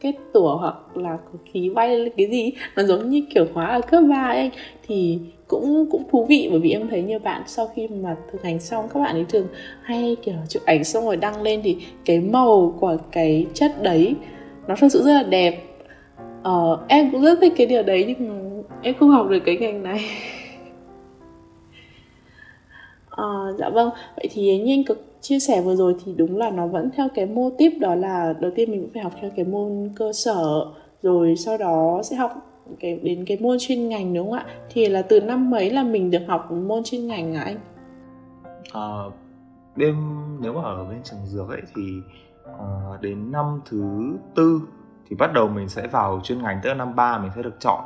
kết 0.02 0.14
tủa 0.32 0.56
hoặc 0.56 0.96
là 0.96 1.16
có 1.16 1.38
khí 1.52 1.70
bay 1.70 1.98
lên 1.98 2.12
cái 2.16 2.26
gì 2.26 2.52
nó 2.76 2.82
giống 2.82 3.10
như 3.10 3.22
kiểu 3.34 3.46
hóa 3.54 3.66
ở 3.66 3.80
cấp 3.80 4.02
3 4.10 4.22
ấy 4.22 4.50
thì 4.86 5.18
cũng 5.48 5.86
cũng 5.90 6.02
thú 6.10 6.24
vị 6.24 6.48
bởi 6.50 6.60
vì 6.60 6.70
em 6.70 6.88
thấy 6.88 7.02
như 7.02 7.18
bạn 7.18 7.42
sau 7.46 7.66
khi 7.74 7.88
mà 7.88 8.16
thực 8.32 8.42
hành 8.42 8.60
xong 8.60 8.88
các 8.94 9.00
bạn 9.00 9.14
ấy 9.14 9.24
thường 9.28 9.46
hay 9.82 10.16
kiểu 10.22 10.34
chụp 10.48 10.62
ảnh 10.66 10.84
xong 10.84 11.04
rồi 11.04 11.16
đăng 11.16 11.42
lên 11.42 11.60
thì 11.64 11.76
cái 12.04 12.20
màu 12.20 12.74
của 12.80 12.96
cái 13.12 13.46
chất 13.54 13.82
đấy 13.82 14.14
nó 14.66 14.74
thật 14.80 14.88
sự 14.92 15.02
rất 15.02 15.12
là 15.12 15.22
đẹp. 15.22 15.62
Ờ, 16.42 16.78
em 16.88 17.10
cũng 17.10 17.22
rất 17.22 17.38
thích 17.40 17.52
cái 17.56 17.66
điều 17.66 17.82
đấy 17.82 18.04
nhưng 18.08 18.28
mà 18.28 18.62
em 18.82 18.94
không 18.94 19.10
học 19.10 19.26
được 19.28 19.38
cái 19.44 19.56
ngành 19.56 19.82
này. 19.82 20.00
À, 23.10 23.24
dạ 23.58 23.68
vâng, 23.68 23.90
vậy 24.16 24.28
thì 24.30 24.58
như 24.58 24.72
anh 24.72 24.84
có 24.84 24.94
chia 25.22 25.38
sẻ 25.38 25.60
vừa 25.60 25.76
rồi 25.76 25.94
thì 26.04 26.12
đúng 26.16 26.36
là 26.36 26.50
nó 26.50 26.66
vẫn 26.66 26.90
theo 26.96 27.08
cái 27.14 27.26
mô 27.26 27.50
típ 27.58 27.72
đó 27.80 27.94
là 27.94 28.34
đầu 28.40 28.50
tiên 28.54 28.70
mình 28.70 28.80
cũng 28.80 28.90
phải 28.94 29.02
học 29.02 29.12
theo 29.20 29.30
cái 29.36 29.44
môn 29.44 29.90
cơ 29.96 30.12
sở 30.12 30.64
rồi 31.02 31.36
sau 31.36 31.58
đó 31.58 32.00
sẽ 32.04 32.16
học 32.16 32.32
cái 32.80 33.00
đến 33.02 33.24
cái 33.24 33.38
môn 33.40 33.56
chuyên 33.60 33.88
ngành 33.88 34.14
đúng 34.14 34.30
không 34.30 34.38
ạ? 34.38 34.46
Thì 34.70 34.88
là 34.88 35.02
từ 35.02 35.20
năm 35.20 35.50
mấy 35.50 35.70
là 35.70 35.82
mình 35.82 36.10
được 36.10 36.22
học 36.28 36.52
môn 36.52 36.82
chuyên 36.84 37.06
ngành 37.06 37.34
à 37.34 37.42
anh? 37.42 37.56
À, 38.72 38.88
bên 39.76 39.96
nếu 40.40 40.52
mà 40.52 40.62
ở 40.62 40.84
bên 40.84 40.98
trường 41.04 41.26
dược 41.26 41.48
ấy 41.48 41.62
thì 41.76 41.82
à, 42.58 42.66
đến 43.00 43.32
năm 43.32 43.60
thứ 43.70 44.12
tư 44.34 44.60
thì 45.08 45.16
bắt 45.16 45.32
đầu 45.34 45.48
mình 45.48 45.68
sẽ 45.68 45.86
vào 45.86 46.20
chuyên 46.24 46.42
ngành 46.42 46.60
tức 46.62 46.68
là 46.68 46.74
năm 46.74 46.96
ba 46.96 47.18
mình 47.18 47.30
sẽ 47.36 47.42
được 47.42 47.60
chọn 47.60 47.84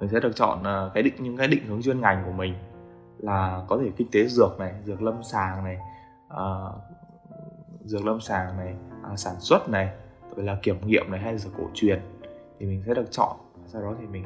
mình 0.00 0.08
sẽ 0.12 0.20
được 0.20 0.36
chọn 0.36 0.62
ờ, 0.62 0.90
cái 0.94 1.02
định 1.02 1.14
những 1.18 1.36
cái 1.36 1.48
định 1.48 1.66
hướng 1.68 1.82
chuyên 1.82 2.00
ngành 2.00 2.22
của 2.26 2.32
mình 2.32 2.54
là 3.18 3.62
có 3.68 3.78
thể 3.82 3.90
kinh 3.96 4.08
tế 4.12 4.26
dược 4.26 4.58
này 4.58 4.72
dược 4.84 5.02
lâm 5.02 5.22
sàng 5.22 5.64
này 5.64 5.76
uh, 6.34 6.74
dược 7.84 8.06
lâm 8.06 8.20
sàng 8.20 8.56
này 8.56 8.74
uh, 9.12 9.18
sản 9.18 9.34
xuất 9.40 9.68
này 9.68 9.88
rồi 10.36 10.46
là 10.46 10.58
kiểm 10.62 10.76
nghiệm 10.86 11.10
này 11.10 11.20
hay 11.20 11.38
dược 11.38 11.52
cổ 11.58 11.64
truyền 11.74 12.00
thì 12.58 12.66
mình 12.66 12.82
sẽ 12.86 12.94
được 12.94 13.10
chọn 13.10 13.36
sau 13.66 13.82
đó 13.82 13.94
thì 14.00 14.06
mình 14.06 14.24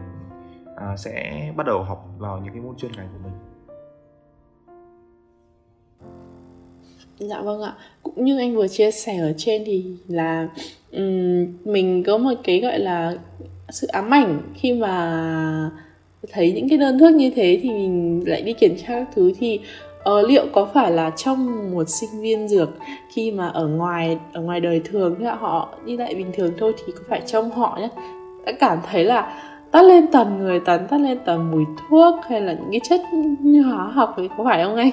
uh, 0.71 0.99
sẽ 0.99 1.53
bắt 1.57 1.67
đầu 1.67 1.83
học 1.83 2.09
vào 2.19 2.39
những 2.39 2.53
cái 2.53 2.63
môn 2.63 2.77
chuyên 2.77 2.93
ngành 2.93 3.09
của 3.13 3.29
mình 3.29 3.33
Dạ 7.19 7.41
vâng 7.41 7.63
ạ. 7.63 7.73
Cũng 8.03 8.25
như 8.25 8.39
anh 8.39 8.57
vừa 8.57 8.69
chia 8.69 8.91
sẻ 8.91 9.19
ở 9.19 9.33
trên 9.37 9.63
thì 9.67 9.85
là 10.09 10.49
um, 10.93 11.47
mình 11.65 12.03
có 12.07 12.19
một 12.19 12.35
cái 12.45 12.61
gọi 12.61 12.79
là 12.79 13.19
sự 13.69 13.87
ám 13.87 14.15
ảnh 14.15 14.43
khi 14.55 14.73
mà 14.73 15.71
thấy 16.33 16.53
những 16.53 16.69
cái 16.69 16.79
đơn 16.79 16.99
thuốc 16.99 17.15
như 17.15 17.31
thế 17.37 17.61
thì 17.63 17.71
mình 17.71 18.23
lại 18.27 18.43
đi 18.43 18.53
kiểm 18.53 18.77
tra 18.77 18.87
các 18.89 19.09
thứ 19.15 19.33
thì 19.39 19.61
uh, 20.09 20.29
liệu 20.29 20.47
có 20.53 20.69
phải 20.75 20.93
là 20.93 21.11
trong 21.11 21.71
một 21.75 21.85
sinh 21.89 22.21
viên 22.21 22.49
dược 22.49 22.69
khi 23.09 23.33
mà 23.33 23.49
ở 23.49 23.67
ngoài 23.67 24.19
ở 24.33 24.41
ngoài 24.41 24.61
đời 24.61 24.81
thường 24.85 25.17
thì 25.19 25.25
họ 25.25 25.69
đi 25.85 25.97
lại 25.97 26.15
bình 26.15 26.33
thường 26.35 26.53
thôi 26.59 26.75
thì 26.77 26.93
có 26.93 27.01
phải 27.09 27.23
trong 27.27 27.51
họ 27.51 27.79
nhé 27.81 27.89
đã 28.47 28.53
cảm 28.61 28.79
thấy 28.91 29.05
là 29.05 29.43
tắt 29.73 29.83
lên 29.83 30.07
tần 30.13 30.39
người 30.39 30.61
tần 30.61 30.87
tắt 30.89 31.01
lên 31.01 31.19
tần 31.25 31.51
mùi 31.51 31.65
thuốc 31.77 32.15
hay 32.29 32.41
là 32.41 32.53
những 32.53 32.71
cái 32.71 32.81
chất 32.85 33.01
như 33.41 33.63
hóa 33.63 33.85
học 33.85 34.15
thì 34.17 34.29
có 34.39 34.45
phải 34.45 34.65
không 34.65 34.77
anh? 34.77 34.91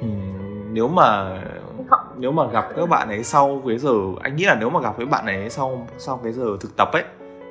Ừ, 0.00 0.06
nếu 0.72 0.88
mà 0.88 1.38
nếu 2.16 2.32
mà 2.32 2.46
gặp 2.46 2.64
các 2.76 2.88
bạn 2.88 3.08
ấy 3.08 3.24
sau 3.24 3.62
cái 3.66 3.78
giờ 3.78 3.94
anh 4.22 4.36
nghĩ 4.36 4.44
là 4.44 4.56
nếu 4.60 4.70
mà 4.70 4.80
gặp 4.80 4.96
với 4.96 5.06
bạn 5.06 5.26
ấy 5.26 5.50
sau 5.50 5.86
sau 5.98 6.20
cái 6.22 6.32
giờ 6.32 6.46
thực 6.60 6.76
tập 6.76 6.88
ấy 6.92 7.02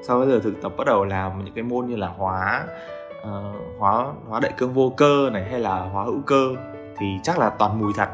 sau 0.02 0.20
bây 0.20 0.28
giờ 0.28 0.40
thực 0.40 0.62
tập 0.62 0.72
bắt 0.78 0.88
đầu 0.88 1.06
làm 1.06 1.46
những 1.46 1.54
cái 1.54 1.64
môn 1.64 1.86
như 1.86 1.96
là 1.96 2.08
hóa 2.08 2.64
uh, 3.26 3.80
hóa 3.80 4.14
hóa 4.28 4.40
đại 4.40 4.52
cương 4.58 4.74
vô 4.74 4.94
cơ 4.98 5.30
này 5.34 5.44
hay 5.52 5.60
là 5.60 5.80
hóa 5.80 6.04
hữu 6.04 6.22
cơ 6.26 6.56
thì 6.98 7.06
chắc 7.24 7.40
là 7.40 7.50
toàn 7.50 7.80
mùi 7.80 7.94
thật. 7.96 8.10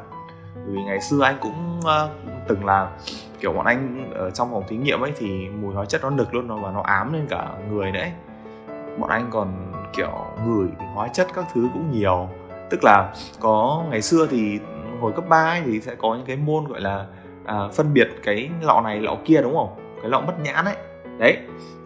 Vì 0.66 0.84
ngày 0.84 1.02
xưa 1.02 1.22
anh 1.24 1.38
cũng 1.42 1.80
uh, 1.80 2.12
từng 2.48 2.66
là 2.66 2.90
kiểu 3.40 3.54
bọn 3.54 3.66
anh 3.66 4.12
ở 4.14 4.32
trong 4.32 4.52
phòng 4.52 4.64
thí 4.68 4.78
nghiệm 4.78 5.02
ấy 5.02 5.12
thì 5.18 5.50
mùi 5.50 5.74
hóa 5.74 5.86
chất 5.86 6.02
nó 6.04 6.10
nực 6.10 6.34
luôn 6.34 6.48
nó 6.48 6.58
và 6.58 6.72
nó 6.72 6.82
ám 6.82 7.14
lên 7.14 7.28
cả 7.30 7.50
người 7.70 7.92
nữa 7.92 8.00
ấy. 8.00 8.12
bọn 9.00 9.10
anh 9.10 9.28
còn 9.32 9.74
kiểu 9.94 10.26
ngửi 10.46 10.68
hóa 10.94 11.08
chất 11.08 11.28
các 11.36 11.46
thứ 11.54 11.70
cũng 11.74 11.92
nhiều. 11.92 12.30
Tức 12.70 12.84
là 12.84 13.14
có 13.40 13.84
ngày 13.90 14.02
xưa 14.02 14.28
thì 14.28 14.60
hồi 15.02 15.12
cấp 15.16 15.26
3 15.30 15.38
ấy, 15.38 15.62
thì 15.66 15.82
sẽ 15.82 15.96
có 15.96 16.16
những 16.16 16.26
cái 16.26 16.36
môn 16.36 16.66
gọi 16.66 16.82
là 16.82 17.06
à, 17.46 17.56
phân 17.74 17.94
biệt 17.94 18.10
cái 18.24 18.50
lọ 18.62 18.82
này 18.82 19.00
lọ 19.00 19.16
kia 19.26 19.42
đúng 19.42 19.56
không? 19.56 19.76
Cái 20.02 20.10
lọ 20.10 20.22
mất 20.22 20.34
nhãn 20.44 20.66
ấy 20.66 20.76
đấy 21.20 21.38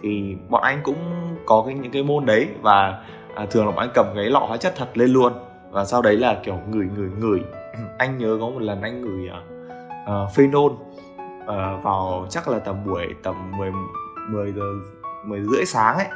thì 0.01 0.35
bọn 0.49 0.61
anh 0.61 0.79
cũng 0.83 0.97
có 1.45 1.63
cái 1.65 1.75
những 1.75 1.91
cái 1.91 2.03
môn 2.03 2.25
đấy 2.25 2.47
và 2.61 3.03
à, 3.35 3.45
thường 3.51 3.65
là 3.65 3.71
bọn 3.71 3.79
anh 3.79 3.89
cầm 3.93 4.05
cái 4.15 4.25
lọ 4.25 4.39
hóa 4.39 4.57
chất 4.57 4.73
thật 4.75 4.97
lên 4.97 5.09
luôn. 5.09 5.33
Và 5.71 5.85
sau 5.85 6.01
đấy 6.01 6.17
là 6.17 6.39
kiểu 6.43 6.59
ngửi 6.69 6.87
ngửi 6.95 7.09
ngửi. 7.19 7.41
Anh 7.97 8.17
nhớ 8.17 8.37
có 8.41 8.49
một 8.49 8.61
lần 8.61 8.81
anh 8.81 9.01
ngửi 9.01 9.29
uh, 10.03 10.31
phenol 10.35 10.71
uh, 10.71 11.83
vào 11.83 12.27
chắc 12.29 12.47
là 12.47 12.59
tầm 12.59 12.85
buổi 12.85 13.07
tầm 13.23 13.51
10 13.57 13.71
10 14.29 14.51
giờ 14.51 14.61
10 15.25 15.41
rưỡi 15.41 15.65
sáng 15.65 15.97
ấy. 15.97 16.07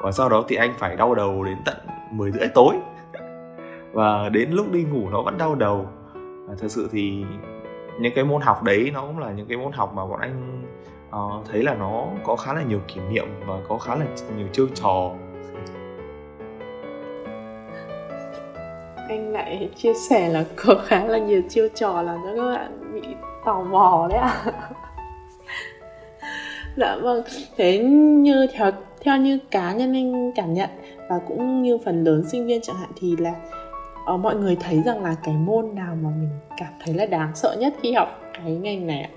Và 0.00 0.12
sau 0.12 0.28
đó 0.28 0.44
thì 0.48 0.56
anh 0.56 0.74
phải 0.78 0.96
đau 0.96 1.14
đầu 1.14 1.44
đến 1.44 1.56
tận 1.64 1.76
10 2.10 2.32
rưỡi 2.32 2.48
tối. 2.54 2.74
Và 3.92 4.28
đến 4.28 4.50
lúc 4.50 4.72
đi 4.72 4.84
ngủ 4.84 5.08
nó 5.10 5.22
vẫn 5.22 5.38
đau 5.38 5.54
đầu. 5.54 5.88
Và 6.48 6.54
thật 6.58 6.68
sự 6.68 6.88
thì 6.92 7.24
những 7.98 8.12
cái 8.14 8.24
môn 8.24 8.42
học 8.42 8.62
đấy 8.62 8.90
nó 8.94 9.00
cũng 9.00 9.18
là 9.18 9.32
những 9.32 9.46
cái 9.46 9.56
môn 9.56 9.72
học 9.72 9.92
mà 9.94 10.06
bọn 10.06 10.20
anh 10.20 10.62
uh, 11.08 11.46
thấy 11.50 11.62
là 11.62 11.74
nó 11.74 12.06
có 12.24 12.36
khá 12.36 12.54
là 12.54 12.62
nhiều 12.62 12.80
kỷ 12.88 13.00
niệm 13.10 13.26
và 13.46 13.54
có 13.68 13.78
khá 13.78 13.94
là 13.94 14.06
nhiều 14.36 14.46
chiêu 14.52 14.68
trò 14.74 15.12
anh 19.08 19.32
lại 19.32 19.68
chia 19.76 19.94
sẻ 19.94 20.28
là 20.28 20.44
có 20.56 20.74
khá 20.86 21.04
là 21.04 21.18
nhiều 21.18 21.42
chiêu 21.48 21.68
trò 21.74 22.02
làm 22.02 22.18
cho 22.24 22.34
các 22.36 22.54
bạn 22.54 22.94
bị 22.94 23.08
tò 23.44 23.62
mò 23.62 24.08
đấy 24.10 24.18
ạ 24.18 24.42
à. 24.44 24.52
dạ 26.76 26.96
vâng 27.02 27.22
thế 27.56 27.78
như 27.78 28.46
theo 28.52 28.70
theo 29.00 29.16
như 29.16 29.38
cá 29.50 29.72
nhân 29.72 29.92
anh 29.92 30.32
cảm 30.36 30.54
nhận 30.54 30.70
và 31.08 31.18
cũng 31.28 31.62
như 31.62 31.78
phần 31.84 32.04
lớn 32.04 32.24
sinh 32.32 32.46
viên 32.46 32.60
chẳng 32.60 32.76
hạn 32.76 32.90
thì 32.96 33.16
là 33.16 33.32
uh, 34.14 34.20
mọi 34.20 34.36
người 34.36 34.56
thấy 34.60 34.82
rằng 34.82 35.02
là 35.02 35.16
cái 35.24 35.34
môn 35.34 35.74
nào 35.74 35.96
mà 36.02 36.10
mình 36.10 36.30
cảm 36.56 36.72
thấy 36.84 36.94
là 36.94 37.06
đáng 37.06 37.34
sợ 37.34 37.56
nhất 37.58 37.74
khi 37.82 37.92
học 37.92 38.08
cái 38.34 38.52
ngành 38.56 38.86
này 38.86 39.02
ạ? 39.02 39.10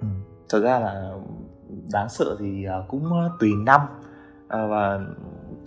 Ừ. 0.00 0.06
thật 0.48 0.60
ra 0.60 0.78
là 0.78 1.12
đáng 1.92 2.08
sợ 2.08 2.36
thì 2.40 2.64
à, 2.64 2.76
cũng 2.88 3.12
à, 3.12 3.28
tùy 3.40 3.50
năm. 3.66 3.80
À, 4.48 4.66
và 4.66 5.00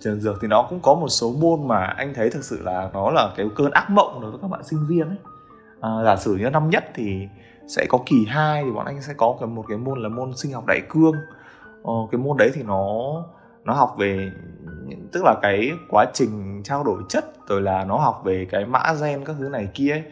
trường 0.00 0.20
dược 0.20 0.38
thì 0.42 0.48
nó 0.48 0.66
cũng 0.70 0.80
có 0.82 0.94
một 0.94 1.08
số 1.08 1.32
môn 1.40 1.68
mà 1.68 1.84
anh 1.84 2.14
thấy 2.14 2.30
thực 2.30 2.44
sự 2.44 2.62
là 2.62 2.90
nó 2.92 3.10
là 3.10 3.32
cái 3.36 3.46
cơn 3.56 3.70
ác 3.70 3.90
mộng 3.90 4.20
đối 4.20 4.30
với 4.30 4.40
các 4.42 4.48
bạn 4.48 4.64
sinh 4.64 4.86
viên 4.88 5.08
ấy. 5.08 5.18
À, 5.80 5.90
giả 6.04 6.16
sử 6.16 6.36
như 6.36 6.50
năm 6.50 6.70
nhất 6.70 6.84
thì 6.94 7.28
sẽ 7.66 7.86
có 7.88 7.98
kỳ 8.06 8.24
2 8.28 8.64
thì 8.64 8.70
bọn 8.70 8.86
anh 8.86 9.02
sẽ 9.02 9.14
có 9.16 9.36
cái 9.40 9.48
một 9.48 9.64
cái 9.68 9.78
môn 9.78 10.02
là 10.02 10.08
môn 10.08 10.36
sinh 10.36 10.52
học 10.52 10.64
đại 10.66 10.80
cương. 10.88 11.14
Ờ, 11.82 11.92
cái 12.10 12.18
môn 12.18 12.36
đấy 12.36 12.50
thì 12.54 12.62
nó 12.62 13.12
nó 13.64 13.74
học 13.74 13.94
về 13.98 14.30
tức 15.12 15.24
là 15.24 15.34
cái 15.42 15.72
quá 15.88 16.06
trình 16.12 16.62
trao 16.64 16.84
đổi 16.84 17.02
chất 17.08 17.48
rồi 17.48 17.62
là 17.62 17.84
nó 17.84 17.96
học 17.96 18.22
về 18.24 18.46
cái 18.50 18.66
mã 18.66 18.94
gen 19.00 19.24
các 19.24 19.36
thứ 19.38 19.48
này 19.48 19.68
kia 19.74 19.90
ấy. 19.90 20.02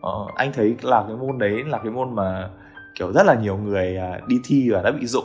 Ờ, 0.00 0.26
anh 0.34 0.52
thấy 0.52 0.76
là 0.82 1.04
cái 1.08 1.16
môn 1.16 1.38
đấy 1.38 1.64
là 1.64 1.78
cái 1.78 1.90
môn 1.90 2.14
mà 2.14 2.50
kiểu 2.98 3.12
rất 3.12 3.26
là 3.26 3.34
nhiều 3.34 3.56
người 3.56 3.96
à, 3.96 4.20
đi 4.28 4.36
thi 4.44 4.70
và 4.70 4.82
đã 4.82 4.90
bị 4.90 5.06
dụng 5.06 5.24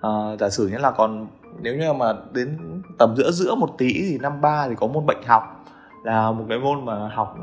à, 0.00 0.10
giả 0.40 0.50
sử 0.50 0.68
như 0.68 0.78
là 0.78 0.90
còn 0.90 1.26
nếu 1.60 1.76
như 1.76 1.92
mà 1.92 2.12
đến 2.32 2.58
tầm 2.98 3.14
giữa 3.16 3.30
giữa 3.30 3.54
một 3.54 3.74
tí 3.78 3.92
thì 3.92 4.18
năm 4.18 4.40
ba 4.40 4.68
thì 4.68 4.74
có 4.74 4.86
môn 4.86 5.06
bệnh 5.06 5.22
học 5.26 5.64
là 6.04 6.30
một 6.30 6.44
cái 6.48 6.58
môn 6.58 6.84
mà 6.84 7.08
học 7.08 7.36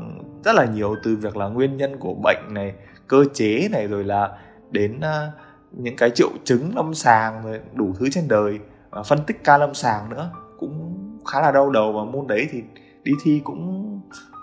rất 0.44 0.54
là 0.54 0.64
nhiều 0.64 0.96
từ 1.02 1.16
việc 1.16 1.36
là 1.36 1.48
nguyên 1.48 1.76
nhân 1.76 1.96
của 1.98 2.14
bệnh 2.22 2.44
này 2.48 2.74
cơ 3.08 3.24
chế 3.34 3.68
này 3.72 3.86
rồi 3.86 4.04
là 4.04 4.38
đến 4.70 5.00
à, 5.00 5.32
những 5.72 5.96
cái 5.96 6.10
triệu 6.10 6.30
chứng 6.44 6.72
lâm 6.76 6.94
sàng 6.94 7.44
rồi 7.44 7.60
đủ 7.74 7.94
thứ 7.98 8.08
trên 8.12 8.28
đời 8.28 8.58
và 8.94 9.02
phân 9.02 9.18
tích 9.26 9.44
ca 9.44 9.58
lâm 9.58 9.74
sàng 9.74 10.10
nữa 10.10 10.30
cũng 10.58 10.94
khá 11.26 11.40
là 11.40 11.52
đau 11.52 11.70
đầu 11.70 11.92
và 11.92 12.04
môn 12.04 12.26
đấy 12.26 12.48
thì 12.50 12.62
đi 13.02 13.12
thi 13.22 13.40
cũng 13.44 14.00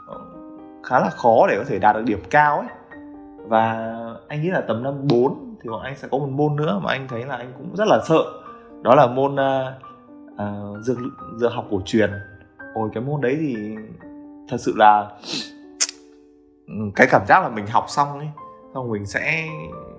ờ, 0.07 0.21
khá 0.83 0.99
là 0.99 1.09
khó 1.09 1.47
để 1.49 1.57
có 1.57 1.63
thể 1.67 1.79
đạt 1.79 1.95
được 1.95 2.03
điểm 2.05 2.19
cao 2.29 2.57
ấy. 2.57 2.67
Và 3.47 3.95
anh 4.27 4.41
nghĩ 4.41 4.49
là 4.49 4.61
tầm 4.61 4.83
năm 4.83 5.07
4 5.07 5.55
thì 5.63 5.69
bọn 5.69 5.81
anh 5.81 5.95
sẽ 5.97 6.07
có 6.11 6.17
một 6.17 6.29
môn 6.29 6.55
nữa 6.55 6.79
mà 6.83 6.91
anh 6.91 7.07
thấy 7.07 7.25
là 7.25 7.35
anh 7.35 7.53
cũng 7.57 7.75
rất 7.75 7.87
là 7.87 7.99
sợ. 8.07 8.23
Đó 8.81 8.95
là 8.95 9.07
môn 9.07 9.33
uh, 9.33 9.39
uh, 10.33 10.83
dược 10.83 10.97
dược 11.37 11.51
học 11.53 11.65
cổ 11.71 11.81
truyền. 11.85 12.11
Ôi 12.73 12.89
cái 12.93 13.03
môn 13.03 13.21
đấy 13.21 13.37
thì 13.39 13.75
thật 14.47 14.57
sự 14.59 14.73
là 14.77 15.09
ừ, 16.67 16.73
cái 16.95 17.07
cảm 17.11 17.25
giác 17.27 17.41
là 17.41 17.49
mình 17.49 17.67
học 17.67 17.85
xong 17.87 18.19
ấy 18.19 18.29
xong 18.73 18.91
mình 18.91 19.05
sẽ 19.05 19.47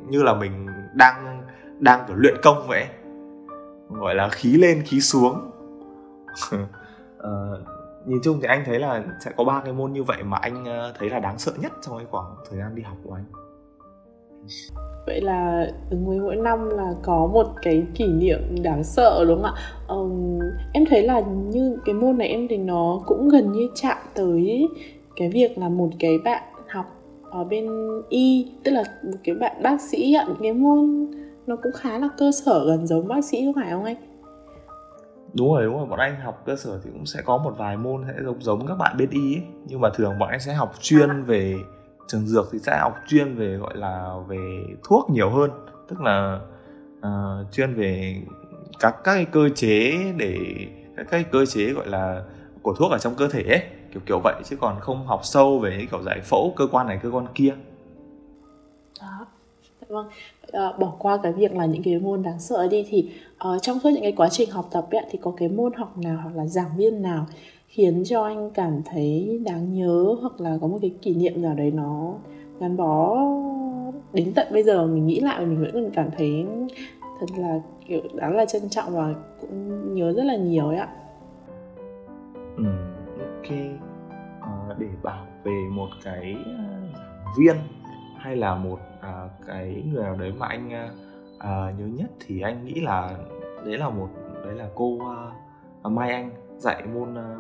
như 0.09 0.23
là 0.23 0.35
mình 0.35 0.67
đang 0.95 1.43
đang 1.79 2.05
kiểu 2.07 2.17
luyện 2.17 2.35
công 2.43 2.69
vậy 2.69 2.87
gọi 3.95 4.15
là 4.15 4.29
khí 4.29 4.57
lên 4.57 4.83
khí 4.83 5.01
xuống. 5.01 5.51
Uh, 6.55 6.61
nhìn 8.07 8.19
chung 8.23 8.39
thì 8.41 8.47
anh 8.49 8.63
thấy 8.67 8.79
là 8.79 9.05
sẽ 9.25 9.31
có 9.37 9.45
ba 9.45 9.63
cái 9.65 9.73
môn 9.73 9.93
như 9.93 10.03
vậy 10.03 10.23
mà 10.23 10.37
anh 10.37 10.63
uh, 10.63 10.97
thấy 10.99 11.11
là 11.11 11.19
đáng 11.19 11.39
sợ 11.39 11.53
nhất 11.61 11.73
trong 11.83 11.97
cái 11.97 12.07
khoảng 12.11 12.35
thời 12.51 12.59
gian 12.59 12.75
đi 12.75 12.83
học 12.83 12.97
của 13.05 13.15
anh. 13.15 13.25
Vậy 15.07 15.21
là 15.21 15.67
mỗi 15.91 16.17
mỗi 16.17 16.37
năm 16.37 16.69
là 16.69 16.95
có 17.03 17.27
một 17.33 17.47
cái 17.63 17.87
kỷ 17.95 18.07
niệm 18.07 18.63
đáng 18.63 18.85
sợ 18.85 19.25
đúng 19.29 19.43
không 19.43 19.53
ạ? 19.55 19.63
Um, 19.89 20.39
em 20.73 20.85
thấy 20.91 21.03
là 21.03 21.21
như 21.21 21.79
cái 21.85 21.95
môn 21.95 22.19
này 22.19 22.29
em 22.29 22.49
thì 22.49 22.57
nó 22.57 23.01
cũng 23.07 23.29
gần 23.29 23.53
như 23.53 23.69
chạm 23.75 23.97
tới 24.15 24.69
cái 25.17 25.29
việc 25.29 25.59
là 25.59 25.69
một 25.69 25.89
cái 25.99 26.19
bạn 26.25 26.43
học 26.69 26.87
ở 27.31 27.45
bên 27.45 27.69
y 28.09 28.53
tức 28.65 28.71
là 28.71 28.85
một 29.03 29.19
cái 29.25 29.35
bạn 29.35 29.63
bác 29.63 29.81
sĩ 29.81 30.15
ạ 30.15 30.27
cái 30.43 30.53
môn 30.53 31.07
nó 31.47 31.57
cũng 31.63 31.73
khá 31.73 31.99
là 31.99 32.09
cơ 32.19 32.31
sở 32.45 32.65
gần 32.67 32.87
giống 32.87 33.09
bác 33.09 33.25
sĩ 33.25 33.45
không 33.45 33.55
phải 33.55 33.71
không 33.71 33.85
anh? 33.85 33.97
Đúng 35.35 35.55
rồi 35.55 35.65
đúng 35.65 35.77
rồi 35.77 35.87
bọn 35.87 35.99
anh 35.99 36.21
học 36.21 36.43
cơ 36.47 36.57
sở 36.57 36.81
thì 36.85 36.91
cũng 36.93 37.07
sẽ 37.07 37.23
có 37.25 37.39
một 37.39 37.55
vài 37.59 37.77
môn 37.77 38.05
sẽ 38.07 38.23
giống 38.25 38.43
giống 38.43 38.67
các 38.67 38.75
bạn 38.75 38.97
bên 38.99 39.11
y 39.11 39.35
ấy 39.35 39.43
nhưng 39.67 39.81
mà 39.81 39.91
thường 39.95 40.19
bọn 40.19 40.29
anh 40.29 40.41
sẽ 40.41 40.53
học 40.53 40.73
chuyên 40.81 41.23
về 41.23 41.55
trường 42.07 42.27
dược 42.27 42.49
thì 42.53 42.59
sẽ 42.59 42.79
học 42.79 42.95
chuyên 43.09 43.35
về 43.35 43.57
gọi 43.57 43.77
là 43.77 44.15
về 44.29 44.65
thuốc 44.85 45.11
nhiều 45.11 45.31
hơn. 45.31 45.51
Tức 45.89 46.01
là 46.01 46.41
uh, 46.99 47.53
chuyên 47.53 47.75
về 47.75 48.23
các 48.81 48.95
các 49.05 49.15
cái 49.15 49.25
cơ 49.25 49.49
chế 49.55 50.13
để 50.17 50.39
các 50.97 51.07
cái 51.11 51.25
cơ 51.25 51.47
chế 51.47 51.73
gọi 51.73 51.87
là 51.87 52.25
của 52.63 52.75
thuốc 52.75 52.91
ở 52.91 52.99
trong 52.99 53.15
cơ 53.15 53.29
thể 53.29 53.43
ấy 53.43 53.63
kiểu 53.93 54.03
kiểu 54.07 54.21
vậy. 54.25 54.35
Chứ 54.45 54.57
còn 54.61 54.81
không 54.81 55.07
học 55.07 55.21
sâu 55.23 55.59
về 55.59 55.87
kiểu 55.91 56.03
giải 56.03 56.21
phẫu 56.21 56.55
cơ 56.57 56.67
quan 56.73 56.87
này 56.87 57.01
cơ 57.03 57.11
quan 57.11 57.27
kia 57.35 57.55
vâng 59.93 60.07
à, 60.53 60.73
bỏ 60.79 60.93
qua 60.99 61.19
cái 61.23 61.33
việc 61.33 61.57
là 61.57 61.67
những 61.67 61.83
cái 61.83 61.99
môn 61.99 62.23
đáng 62.23 62.39
sợ 62.39 62.69
đi 62.69 62.87
thì 62.89 63.11
uh, 63.55 63.63
trong 63.63 63.79
suốt 63.81 63.91
những 63.91 64.03
cái 64.03 64.13
quá 64.13 64.29
trình 64.29 64.51
học 64.51 64.69
tập 64.73 64.87
ấy, 64.91 65.05
thì 65.11 65.19
có 65.23 65.33
cái 65.37 65.49
môn 65.49 65.73
học 65.73 65.99
nào 65.99 66.19
hoặc 66.23 66.37
là 66.37 66.47
giảng 66.47 66.71
viên 66.77 67.03
nào 67.03 67.27
khiến 67.67 68.03
cho 68.05 68.25
anh 68.25 68.51
cảm 68.51 68.83
thấy 68.85 69.41
đáng 69.45 69.75
nhớ 69.75 70.15
hoặc 70.21 70.41
là 70.41 70.59
có 70.61 70.67
một 70.67 70.79
cái 70.83 70.91
kỷ 71.03 71.15
niệm 71.15 71.43
nào 71.43 71.55
đấy 71.55 71.71
nó 71.71 72.15
gắn 72.61 72.77
bó 72.77 73.19
đến 74.13 74.33
tận 74.35 74.47
bây 74.53 74.63
giờ 74.63 74.87
mình 74.87 75.07
nghĩ 75.07 75.21
lại 75.21 75.47
mình 75.47 75.61
vẫn 75.61 75.73
còn 75.73 75.91
cảm 75.95 76.11
thấy 76.17 76.47
thật 77.21 77.27
là 77.37 77.61
kiểu 77.87 78.01
đáng 78.15 78.37
là 78.37 78.45
trân 78.45 78.69
trọng 78.69 78.93
và 78.93 79.15
cũng 79.41 79.95
nhớ 79.95 80.13
rất 80.13 80.25
là 80.25 80.37
nhiều 80.37 80.69
ấy 80.69 80.77
ạ. 80.77 80.89
Ừ, 82.57 82.65
ok. 83.19 83.57
À, 84.41 84.75
để 84.79 84.87
bảo 85.03 85.27
về 85.45 85.67
một 85.71 85.89
cái 86.05 86.37
giảng 86.95 87.35
viên 87.39 87.57
hay 88.17 88.37
là 88.37 88.55
một 88.55 88.79
à, 89.03 89.29
cái 89.47 89.85
người 89.93 90.05
nào 90.05 90.17
đấy 90.17 90.33
mà 90.39 90.47
anh 90.47 90.73
à, 90.73 90.91
à, 91.39 91.73
nhớ 91.79 91.87
nhất 91.87 92.11
thì 92.21 92.41
anh 92.41 92.65
nghĩ 92.65 92.81
là 92.81 93.15
đấy 93.65 93.79
là 93.79 93.89
một 93.89 94.09
đấy 94.45 94.55
là 94.55 94.69
cô 94.75 94.99
à, 95.11 95.31
à, 95.83 95.89
Mai 95.89 96.13
Anh 96.13 96.31
dạy 96.59 96.83
môn 96.95 97.19
à, 97.19 97.37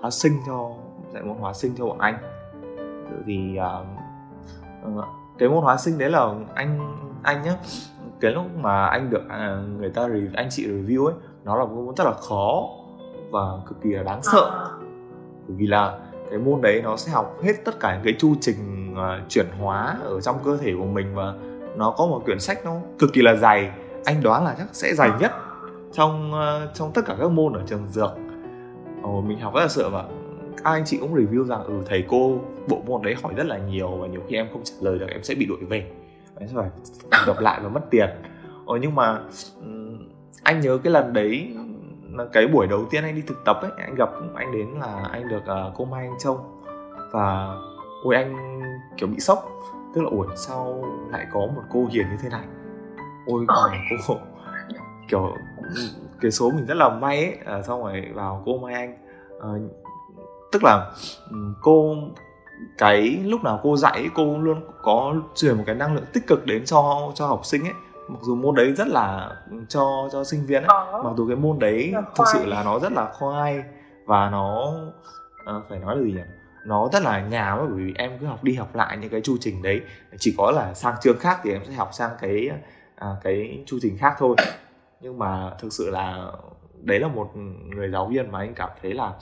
hóa 0.00 0.10
sinh 0.10 0.32
cho 0.46 0.70
dạy 1.14 1.22
môn 1.22 1.36
hóa 1.36 1.52
sinh 1.52 1.74
cho 1.76 1.86
bọn 1.86 1.98
anh. 1.98 2.18
Thì 3.26 3.56
à, 3.56 3.70
ờ, 4.82 4.90
cái 5.38 5.48
môn 5.48 5.62
hóa 5.62 5.76
sinh 5.76 5.98
đấy 5.98 6.10
là 6.10 6.34
anh 6.54 6.98
anh 7.22 7.42
nhá 7.42 7.56
cái 8.20 8.30
lúc 8.30 8.44
mà 8.56 8.86
anh 8.86 9.10
được 9.10 9.28
à, 9.28 9.62
người 9.78 9.90
ta 9.90 10.08
anh 10.34 10.48
chị 10.50 10.66
review 10.68 11.04
ấy 11.04 11.14
nó 11.44 11.56
là 11.56 11.64
một 11.64 11.82
môn 11.86 11.94
rất 11.94 12.04
là 12.04 12.12
khó 12.12 12.68
và 13.30 13.40
cực 13.66 13.82
kỳ 13.82 13.90
là 13.90 14.02
đáng 14.02 14.22
sợ. 14.22 14.70
Bởi 15.48 15.56
vì 15.56 15.66
là 15.66 15.98
cái 16.30 16.38
môn 16.38 16.60
đấy 16.62 16.80
nó 16.84 16.96
sẽ 16.96 17.12
học 17.12 17.38
hết 17.42 17.52
tất 17.64 17.80
cả 17.80 17.94
những 17.94 18.04
cái 18.04 18.14
chu 18.18 18.34
trình 18.40 18.56
uh, 18.92 19.28
chuyển 19.28 19.46
hóa 19.58 19.96
ở 20.04 20.20
trong 20.20 20.36
cơ 20.44 20.56
thể 20.56 20.74
của 20.78 20.84
mình 20.84 21.14
và 21.14 21.34
nó 21.76 21.90
có 21.90 22.06
một 22.06 22.22
quyển 22.24 22.40
sách 22.40 22.64
nó 22.64 22.76
cực 22.98 23.12
kỳ 23.12 23.22
là 23.22 23.34
dày 23.34 23.70
anh 24.04 24.22
đoán 24.22 24.44
là 24.44 24.54
chắc 24.58 24.66
sẽ 24.72 24.94
dày 24.94 25.10
nhất 25.20 25.32
trong 25.92 26.32
uh, 26.32 26.74
trong 26.74 26.92
tất 26.92 27.02
cả 27.06 27.16
các 27.20 27.30
môn 27.30 27.52
ở 27.52 27.62
trường 27.66 27.88
dược. 27.88 28.10
Ồ, 29.02 29.20
mình 29.20 29.40
học 29.40 29.54
rất 29.54 29.60
là 29.60 29.68
sợ 29.68 29.88
và 29.90 30.04
các 30.56 30.70
anh 30.70 30.84
chị 30.84 30.96
cũng 31.00 31.14
review 31.14 31.44
rằng 31.44 31.64
ừ 31.64 31.74
thầy 31.86 32.04
cô 32.08 32.38
bộ 32.68 32.82
môn 32.86 33.02
đấy 33.02 33.14
hỏi 33.22 33.32
rất 33.36 33.46
là 33.46 33.58
nhiều 33.58 33.88
và 33.88 34.06
nhiều 34.06 34.20
khi 34.28 34.36
em 34.36 34.46
không 34.52 34.64
trả 34.64 34.74
lời 34.80 34.98
được 34.98 35.06
em 35.08 35.22
sẽ 35.22 35.34
bị 35.34 35.46
đuổi 35.46 35.58
về. 35.68 35.90
Em 36.38 36.48
sẽ 36.48 36.54
phải 36.56 36.70
đọc 37.26 37.40
lại 37.40 37.60
và 37.62 37.68
mất 37.68 37.90
tiền. 37.90 38.08
Ồ, 38.64 38.76
nhưng 38.76 38.94
mà 38.94 39.20
anh 40.42 40.60
nhớ 40.60 40.78
cái 40.84 40.92
lần 40.92 41.12
đấy 41.12 41.56
cái 42.32 42.46
buổi 42.46 42.66
đầu 42.66 42.86
tiên 42.90 43.04
anh 43.04 43.14
đi 43.14 43.22
thực 43.26 43.44
tập 43.44 43.58
ấy 43.62 43.70
anh 43.78 43.94
gặp 43.94 44.10
anh 44.34 44.52
đến 44.52 44.68
là 44.80 45.08
anh 45.12 45.28
được 45.28 45.42
uh, 45.42 45.74
cô 45.76 45.84
Mai 45.84 46.06
anh 46.06 46.18
trông 46.18 46.62
và 47.12 47.56
ôi 48.04 48.14
anh 48.14 48.60
kiểu 48.96 49.08
bị 49.08 49.20
sốc. 49.20 49.52
Tức 49.94 50.02
là 50.02 50.08
ủa 50.10 50.26
sao 50.36 50.84
lại 51.10 51.26
có 51.32 51.40
một 51.40 51.62
cô 51.70 51.86
hiền 51.90 52.10
như 52.10 52.16
thế 52.22 52.28
này? 52.28 52.44
Ôi 53.26 53.46
cô 54.08 54.14
kiểu 55.08 55.34
cái 56.20 56.30
số 56.30 56.50
mình 56.50 56.66
rất 56.66 56.74
là 56.74 56.88
may 56.88 57.16
ấy. 57.16 57.38
À, 57.44 57.62
xong 57.62 57.82
rồi 57.82 58.04
vào 58.14 58.42
cô 58.46 58.58
Mai 58.58 58.74
Anh. 58.74 58.96
À, 59.42 59.48
tức 60.52 60.64
là 60.64 60.92
ừm, 61.30 61.54
cô 61.62 61.94
cái 62.78 63.02
lúc 63.24 63.44
nào 63.44 63.60
cô 63.62 63.76
dạy 63.76 64.08
cô 64.14 64.38
luôn 64.38 64.60
có 64.82 65.14
truyền 65.34 65.56
một 65.56 65.62
cái 65.66 65.74
năng 65.74 65.94
lượng 65.94 66.04
tích 66.12 66.26
cực 66.26 66.46
đến 66.46 66.64
cho 66.64 67.12
cho 67.14 67.26
học 67.26 67.40
sinh 67.44 67.64
ấy 67.64 67.74
mặc 68.08 68.18
dù 68.22 68.34
môn 68.34 68.54
đấy 68.54 68.72
rất 68.72 68.88
là 68.88 69.36
cho 69.68 70.08
cho 70.12 70.24
sinh 70.24 70.46
viên 70.46 70.62
ấy 70.62 71.02
mặc 71.04 71.12
dù 71.16 71.28
cái 71.28 71.36
môn 71.36 71.58
đấy 71.58 71.94
thực 72.16 72.24
sự 72.32 72.46
là 72.46 72.64
nó 72.64 72.78
rất 72.78 72.92
là 72.92 73.12
khoai 73.12 73.64
và 74.04 74.30
nó 74.30 74.74
ờ, 75.44 75.62
phải 75.68 75.78
nói 75.78 75.96
là 75.96 76.02
gì 76.02 76.12
nhỉ? 76.12 76.22
Nó 76.64 76.88
rất 76.92 77.02
là 77.02 77.20
nhàm 77.20 77.58
bởi 77.58 77.68
vì 77.68 77.94
em 77.96 78.18
cứ 78.20 78.26
học 78.26 78.44
đi 78.44 78.54
học 78.54 78.74
lại 78.74 78.96
những 78.96 79.10
cái 79.10 79.20
chu 79.20 79.36
trình 79.40 79.62
đấy. 79.62 79.80
Chỉ 80.18 80.34
có 80.38 80.50
là 80.50 80.74
sang 80.74 80.94
chương 81.02 81.18
khác 81.18 81.40
thì 81.42 81.52
em 81.52 81.62
sẽ 81.64 81.72
học 81.72 81.88
sang 81.92 82.10
cái 82.20 82.50
à, 82.96 83.16
cái 83.22 83.62
chu 83.66 83.78
trình 83.82 83.98
khác 83.98 84.14
thôi. 84.18 84.36
Nhưng 85.00 85.18
mà 85.18 85.50
thực 85.58 85.72
sự 85.72 85.90
là 85.90 86.32
đấy 86.82 87.00
là 87.00 87.08
một 87.08 87.30
người 87.76 87.90
giáo 87.90 88.06
viên 88.06 88.32
mà 88.32 88.38
anh 88.38 88.54
cảm 88.54 88.70
thấy 88.82 88.92
là 88.94 89.12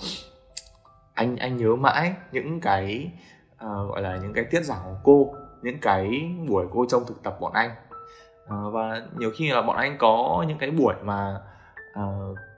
anh 1.14 1.36
anh 1.36 1.56
nhớ 1.56 1.76
mãi 1.76 2.14
những 2.32 2.60
cái 2.60 3.12
à, 3.56 3.68
gọi 3.88 4.02
là 4.02 4.16
những 4.16 4.32
cái 4.32 4.44
tiết 4.44 4.64
giảng 4.64 4.80
của 4.84 4.98
cô 5.04 5.34
những 5.62 5.78
cái 5.78 6.30
buổi 6.48 6.66
cô 6.72 6.86
trông 6.88 7.06
thực 7.06 7.22
tập 7.22 7.36
bọn 7.40 7.52
anh 7.52 7.70
à, 8.48 8.56
và 8.72 9.02
nhiều 9.18 9.30
khi 9.34 9.50
là 9.50 9.62
bọn 9.62 9.76
anh 9.76 9.96
có 9.98 10.44
những 10.48 10.58
cái 10.58 10.70
buổi 10.70 10.94
mà 11.04 11.40
à, 11.92 12.02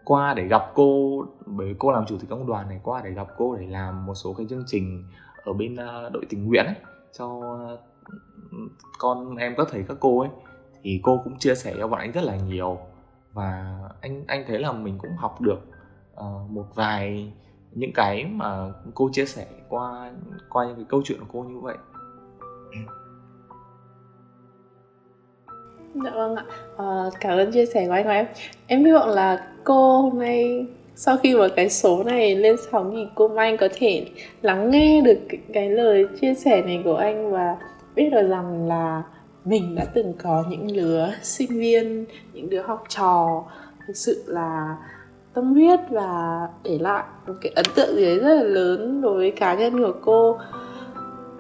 qua 0.05 0.35
để 0.35 0.45
gặp 0.45 0.62
cô 0.75 1.23
bởi 1.47 1.69
vì 1.69 1.75
cô 1.78 1.93
làm 1.93 2.07
chủ 2.07 2.19
tịch 2.19 2.31
công 2.31 2.47
đoàn 2.47 2.69
này 2.69 2.81
qua 2.83 3.00
để 3.05 3.11
gặp 3.11 3.26
cô 3.38 3.57
để 3.57 3.66
làm 3.66 4.07
một 4.07 4.14
số 4.14 4.33
cái 4.33 4.47
chương 4.50 4.64
trình 4.66 5.05
ở 5.45 5.52
bên 5.52 5.75
uh, 5.75 6.12
đội 6.12 6.26
tình 6.28 6.47
nguyện 6.47 6.66
ấy 6.66 6.75
cho 7.19 7.26
uh, 7.26 7.81
con 8.99 9.37
em 9.37 9.55
các 9.57 9.69
thầy 9.71 9.85
các 9.88 9.97
cô 10.00 10.21
ấy 10.21 10.31
thì 10.87 11.00
cô 11.02 11.21
cũng 11.25 11.38
chia 11.38 11.55
sẻ 11.55 11.75
cho 11.78 11.88
bọn 11.88 12.00
anh 12.00 12.12
rất 12.12 12.25
là 12.25 12.37
nhiều. 12.37 12.78
Và 13.33 13.78
anh 14.00 14.25
anh 14.26 14.45
thấy 14.49 14.59
là 14.59 14.73
mình 14.73 14.99
cũng 14.99 15.16
học 15.16 15.40
được 15.40 15.59
uh, 16.14 16.50
một 16.50 16.66
vài 16.75 17.33
những 17.73 17.93
cái 17.95 18.25
mà 18.25 18.73
cô 18.95 19.11
chia 19.12 19.26
sẻ 19.26 19.47
qua 19.69 20.12
qua 20.50 20.66
những 20.66 20.76
cái 20.76 20.85
câu 20.88 21.02
chuyện 21.05 21.21
của 21.21 21.26
cô 21.33 21.43
như 21.43 21.61
vậy. 21.61 21.76
Dạ 26.04 26.10
vâng 26.10 26.36
ạ. 26.36 26.44
À, 26.78 26.84
cảm 27.20 27.38
ơn 27.38 27.52
chia 27.52 27.66
sẻ 27.66 27.86
của 27.86 27.92
anh 27.92 28.06
và 28.06 28.12
em. 28.12 28.26
Em 28.66 28.84
hy 28.84 28.92
vọng 28.92 29.08
là 29.08 29.46
cô 29.64 30.00
hôm 30.00 30.18
nay 30.18 30.66
sau 30.94 31.16
khi 31.16 31.36
mà 31.36 31.48
cái 31.56 31.70
số 31.70 32.04
này 32.04 32.36
lên 32.36 32.56
sóng 32.72 32.92
thì 32.94 33.06
cô 33.14 33.28
Mai 33.28 33.56
có 33.56 33.68
thể 33.74 34.06
lắng 34.42 34.70
nghe 34.70 35.00
được 35.00 35.18
cái, 35.28 35.40
cái 35.52 35.70
lời 35.70 36.06
chia 36.20 36.34
sẻ 36.34 36.62
này 36.62 36.80
của 36.84 36.96
anh 36.96 37.32
và 37.32 37.56
biết 37.94 38.10
được 38.10 38.28
rằng 38.28 38.68
là 38.68 39.02
mình 39.44 39.74
đã 39.74 39.84
từng 39.94 40.12
có 40.22 40.44
những 40.50 40.70
lứa 40.70 41.12
sinh 41.22 41.58
viên, 41.58 42.04
những 42.32 42.50
đứa 42.50 42.62
học 42.62 42.84
trò 42.88 43.44
thực 43.86 43.96
sự 43.96 44.24
là 44.26 44.76
tâm 45.34 45.52
huyết 45.52 45.80
và 45.90 46.40
để 46.62 46.78
lại 46.80 47.04
một 47.26 47.34
cái 47.40 47.52
ấn 47.56 47.64
tượng 47.74 47.96
gì 47.96 48.04
đấy 48.04 48.18
rất 48.18 48.34
là 48.34 48.42
lớn 48.42 49.00
đối 49.00 49.14
với 49.14 49.30
cá 49.30 49.54
nhân 49.54 49.78
của 49.82 49.92
cô. 50.04 50.38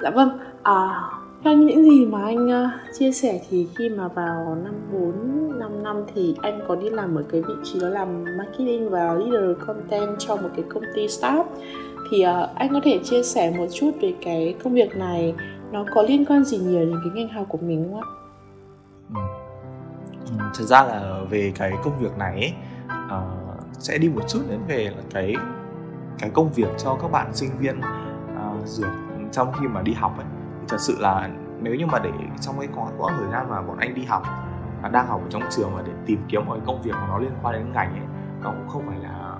Dạ 0.02 0.10
vâng, 0.10 0.38
à, 0.62 1.02
theo 1.44 1.56
những 1.56 1.84
gì 1.84 2.06
mà 2.06 2.24
anh 2.24 2.46
uh, 2.46 2.70
chia 2.98 3.12
sẻ 3.12 3.40
thì 3.50 3.68
khi 3.76 3.88
mà 3.88 4.08
vào 4.08 4.56
năm 4.64 4.74
4, 4.92 5.58
5 5.58 5.82
năm 5.82 5.96
thì 6.14 6.34
anh 6.42 6.60
có 6.68 6.76
đi 6.76 6.90
làm 6.90 7.14
ở 7.14 7.24
cái 7.32 7.42
vị 7.48 7.54
trí 7.64 7.80
đó 7.80 7.88
làm 7.88 8.24
marketing 8.38 8.90
và 8.90 9.14
leader 9.14 9.58
content 9.66 10.18
cho 10.18 10.36
một 10.36 10.48
cái 10.56 10.64
công 10.68 10.82
ty 10.94 11.08
startup 11.08 11.46
thì 12.10 12.24
uh, 12.26 12.54
anh 12.54 12.72
có 12.72 12.80
thể 12.84 13.00
chia 13.04 13.22
sẻ 13.22 13.54
một 13.58 13.66
chút 13.72 13.90
về 14.00 14.14
cái 14.24 14.54
công 14.64 14.72
việc 14.72 14.96
này 14.96 15.34
nó 15.72 15.84
có 15.94 16.02
liên 16.02 16.24
quan 16.24 16.44
gì 16.44 16.58
nhiều 16.58 16.80
đến 16.80 16.94
cái 17.04 17.12
ngành 17.14 17.34
học 17.34 17.46
của 17.48 17.58
mình 17.58 17.88
không 17.90 18.00
ạ? 18.00 18.06
Ừ. 19.14 19.20
ừ 20.30 20.44
Thật 20.54 20.64
ra 20.64 20.82
là 20.82 21.20
về 21.30 21.52
cái 21.56 21.72
công 21.84 21.98
việc 21.98 22.18
này 22.18 22.32
ấy, 22.32 22.52
ờ, 23.08 23.22
sẽ 23.78 23.98
đi 23.98 24.08
một 24.08 24.22
chút 24.28 24.40
đến 24.50 24.60
về 24.68 24.84
là 24.96 25.02
cái 25.14 25.34
cái 26.18 26.30
công 26.30 26.52
việc 26.52 26.68
cho 26.78 26.98
các 27.02 27.08
bạn 27.08 27.34
sinh 27.34 27.50
viên 27.58 27.78
uh, 27.78 28.66
dược 28.66 28.90
trong 29.32 29.52
khi 29.60 29.68
mà 29.68 29.82
đi 29.82 29.92
học 29.92 30.18
ấy 30.18 30.35
thật 30.68 30.76
sự 30.80 30.96
là 30.98 31.30
nếu 31.60 31.74
như 31.74 31.86
mà 31.86 31.98
để 31.98 32.10
trong 32.40 32.58
cái 32.58 32.68
quãng 32.74 32.94
quãng 32.98 33.14
thời 33.18 33.30
gian 33.32 33.50
mà 33.50 33.62
bọn 33.62 33.78
anh 33.78 33.94
đi 33.94 34.04
học 34.04 34.22
và 34.82 34.88
đang 34.88 35.06
học 35.06 35.20
ở 35.24 35.30
trong 35.30 35.42
trường 35.50 35.74
mà 35.74 35.82
để 35.86 35.92
tìm 36.06 36.24
kiếm 36.28 36.46
một 36.46 36.52
cái 36.54 36.62
công 36.66 36.82
việc 36.82 36.92
mà 36.92 37.06
nó 37.08 37.18
liên 37.18 37.32
quan 37.42 37.54
đến 37.54 37.72
ngành 37.72 37.92
ấy 37.92 38.06
nó 38.42 38.50
cũng 38.50 38.68
không 38.68 38.86
phải 38.86 38.98
là 38.98 39.38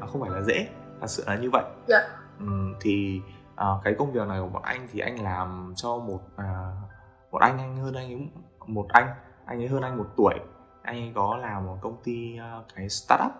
nó 0.00 0.06
không 0.06 0.20
phải 0.20 0.30
là 0.30 0.42
dễ. 0.42 0.68
Thật 1.00 1.06
sự 1.06 1.24
là 1.26 1.36
như 1.36 1.50
vậy. 1.52 1.64
Dạ. 1.88 1.98
Ừm, 2.38 2.74
thì 2.80 3.20
à, 3.56 3.66
cái 3.84 3.94
công 3.98 4.12
việc 4.12 4.28
này 4.28 4.40
của 4.40 4.48
bọn 4.48 4.62
anh 4.62 4.88
thì 4.92 5.00
anh 5.00 5.22
làm 5.22 5.72
cho 5.76 5.96
một 5.96 6.20
à, 6.36 6.72
một 7.30 7.38
anh 7.38 7.58
anh 7.58 7.76
hơn 7.76 7.94
anh 7.94 8.06
ấy 8.06 8.28
một 8.66 8.86
anh 8.88 9.08
anh 9.44 9.58
ấy 9.60 9.68
hơn 9.68 9.82
anh 9.82 9.98
một 9.98 10.06
tuổi. 10.16 10.34
Anh 10.82 10.96
ấy 10.96 11.12
có 11.14 11.36
làm 11.36 11.66
một 11.66 11.76
công 11.80 11.96
ty 12.04 12.38
à, 12.38 12.60
cái 12.74 12.88
startup. 12.88 13.32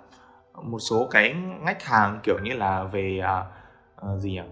Một 0.63 0.79
số 0.79 1.09
cái 1.11 1.35
ngách 1.61 1.83
hàng 1.83 2.21
kiểu 2.23 2.37
như 2.43 2.53
là 2.53 2.85
về 2.85 3.21
à, 3.25 3.45
gì 4.17 4.31
nhỉ? 4.31 4.43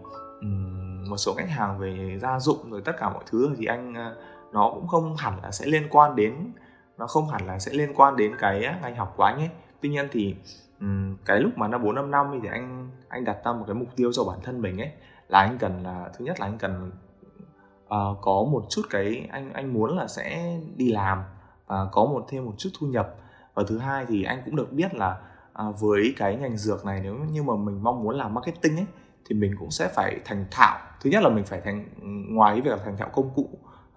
Ừm, 0.41 0.70
một 1.11 1.17
số 1.17 1.35
khách 1.35 1.49
hàng 1.49 1.79
về 1.79 2.19
gia 2.23 2.41
dụng 2.41 2.71
rồi 2.71 2.83
tất 2.85 2.93
cả 2.99 3.11
mọi 3.11 3.25
thứ 3.27 3.55
thì 3.59 3.67
anh 3.67 3.95
ờ, 3.95 4.17
nó 4.53 4.71
cũng 4.75 4.89
không 4.89 5.17
hẳn 5.17 5.39
là 5.43 5.51
sẽ 5.51 5.67
liên 5.67 5.89
quan 5.91 6.17
đến 6.17 6.53
nó 6.99 7.07
không 7.07 7.29
hẳn 7.29 7.47
là 7.47 7.59
sẽ 7.59 7.73
liên 7.73 7.95
quan 7.97 8.17
đến 8.17 8.37
cái 8.39 8.65
ờ, 8.65 8.73
ngành 8.83 8.97
học 8.97 9.15
của 9.17 9.23
anh 9.23 9.37
ấy. 9.37 9.51
Tuy 9.81 9.89
nhiên 9.89 10.09
thì 10.13 10.37
cái 11.25 11.41
lúc 11.41 11.59
mà 11.59 11.69
nó 11.69 11.79
bốn 11.79 11.95
năm 11.95 12.11
năm 12.11 12.41
thì 12.43 12.49
anh 12.49 12.91
anh 13.09 13.25
đặt 13.25 13.37
ra 13.45 13.53
một 13.53 13.65
cái 13.67 13.75
mục 13.75 13.89
tiêu 13.97 14.13
cho 14.13 14.25
bản 14.25 14.39
thân 14.43 14.63
mình 14.63 14.81
ấy 14.81 14.91
là 15.29 15.41
anh 15.41 15.59
cần 15.59 15.83
là 15.83 16.11
thứ 16.19 16.25
nhất 16.25 16.41
là 16.41 16.47
anh 16.47 16.59
cần 16.59 16.91
uh, 17.85 18.19
có 18.21 18.45
một 18.53 18.67
chút 18.71 18.83
cái 18.91 19.29
anh 19.33 19.53
anh 19.53 19.73
muốn 19.73 19.97
là 19.97 20.07
sẽ 20.07 20.59
đi 20.77 20.93
làm 20.93 21.23
và 21.67 21.87
có 21.93 22.05
một 22.05 22.27
thêm 22.29 22.45
một 22.45 22.55
chút 22.59 22.71
thu 22.81 22.87
nhập. 22.87 23.15
Và 23.55 23.63
thứ 23.69 23.79
hai 23.79 24.07
thì 24.09 24.25
anh 24.25 24.43
cũng 24.45 24.57
được 24.57 24.73
biết 24.73 24.95
là 24.95 25.17
à, 25.53 25.65
với 25.81 26.15
cái 26.17 26.37
ngành 26.37 26.57
dược 26.57 26.85
này 26.85 27.01
nếu 27.03 27.15
như 27.15 27.43
mà 27.43 27.57
mình 27.57 27.83
mong 27.83 28.03
muốn 28.03 28.17
làm 28.17 28.35
marketing 28.35 28.77
ấy 28.77 28.87
thì 29.31 29.37
mình 29.37 29.55
cũng 29.59 29.71
sẽ 29.71 29.89
phải 29.89 30.21
thành 30.25 30.45
thạo. 30.51 30.79
Thứ 31.01 31.11
nhất 31.11 31.23
là 31.23 31.29
mình 31.29 31.45
phải 31.45 31.61
thành 31.65 31.85
ngoài 32.29 32.53
cái 32.55 32.61
việc 32.61 32.71
là 32.71 32.77
thành 32.85 32.97
thạo 32.97 33.09
công 33.13 33.31
cụ 33.35 33.49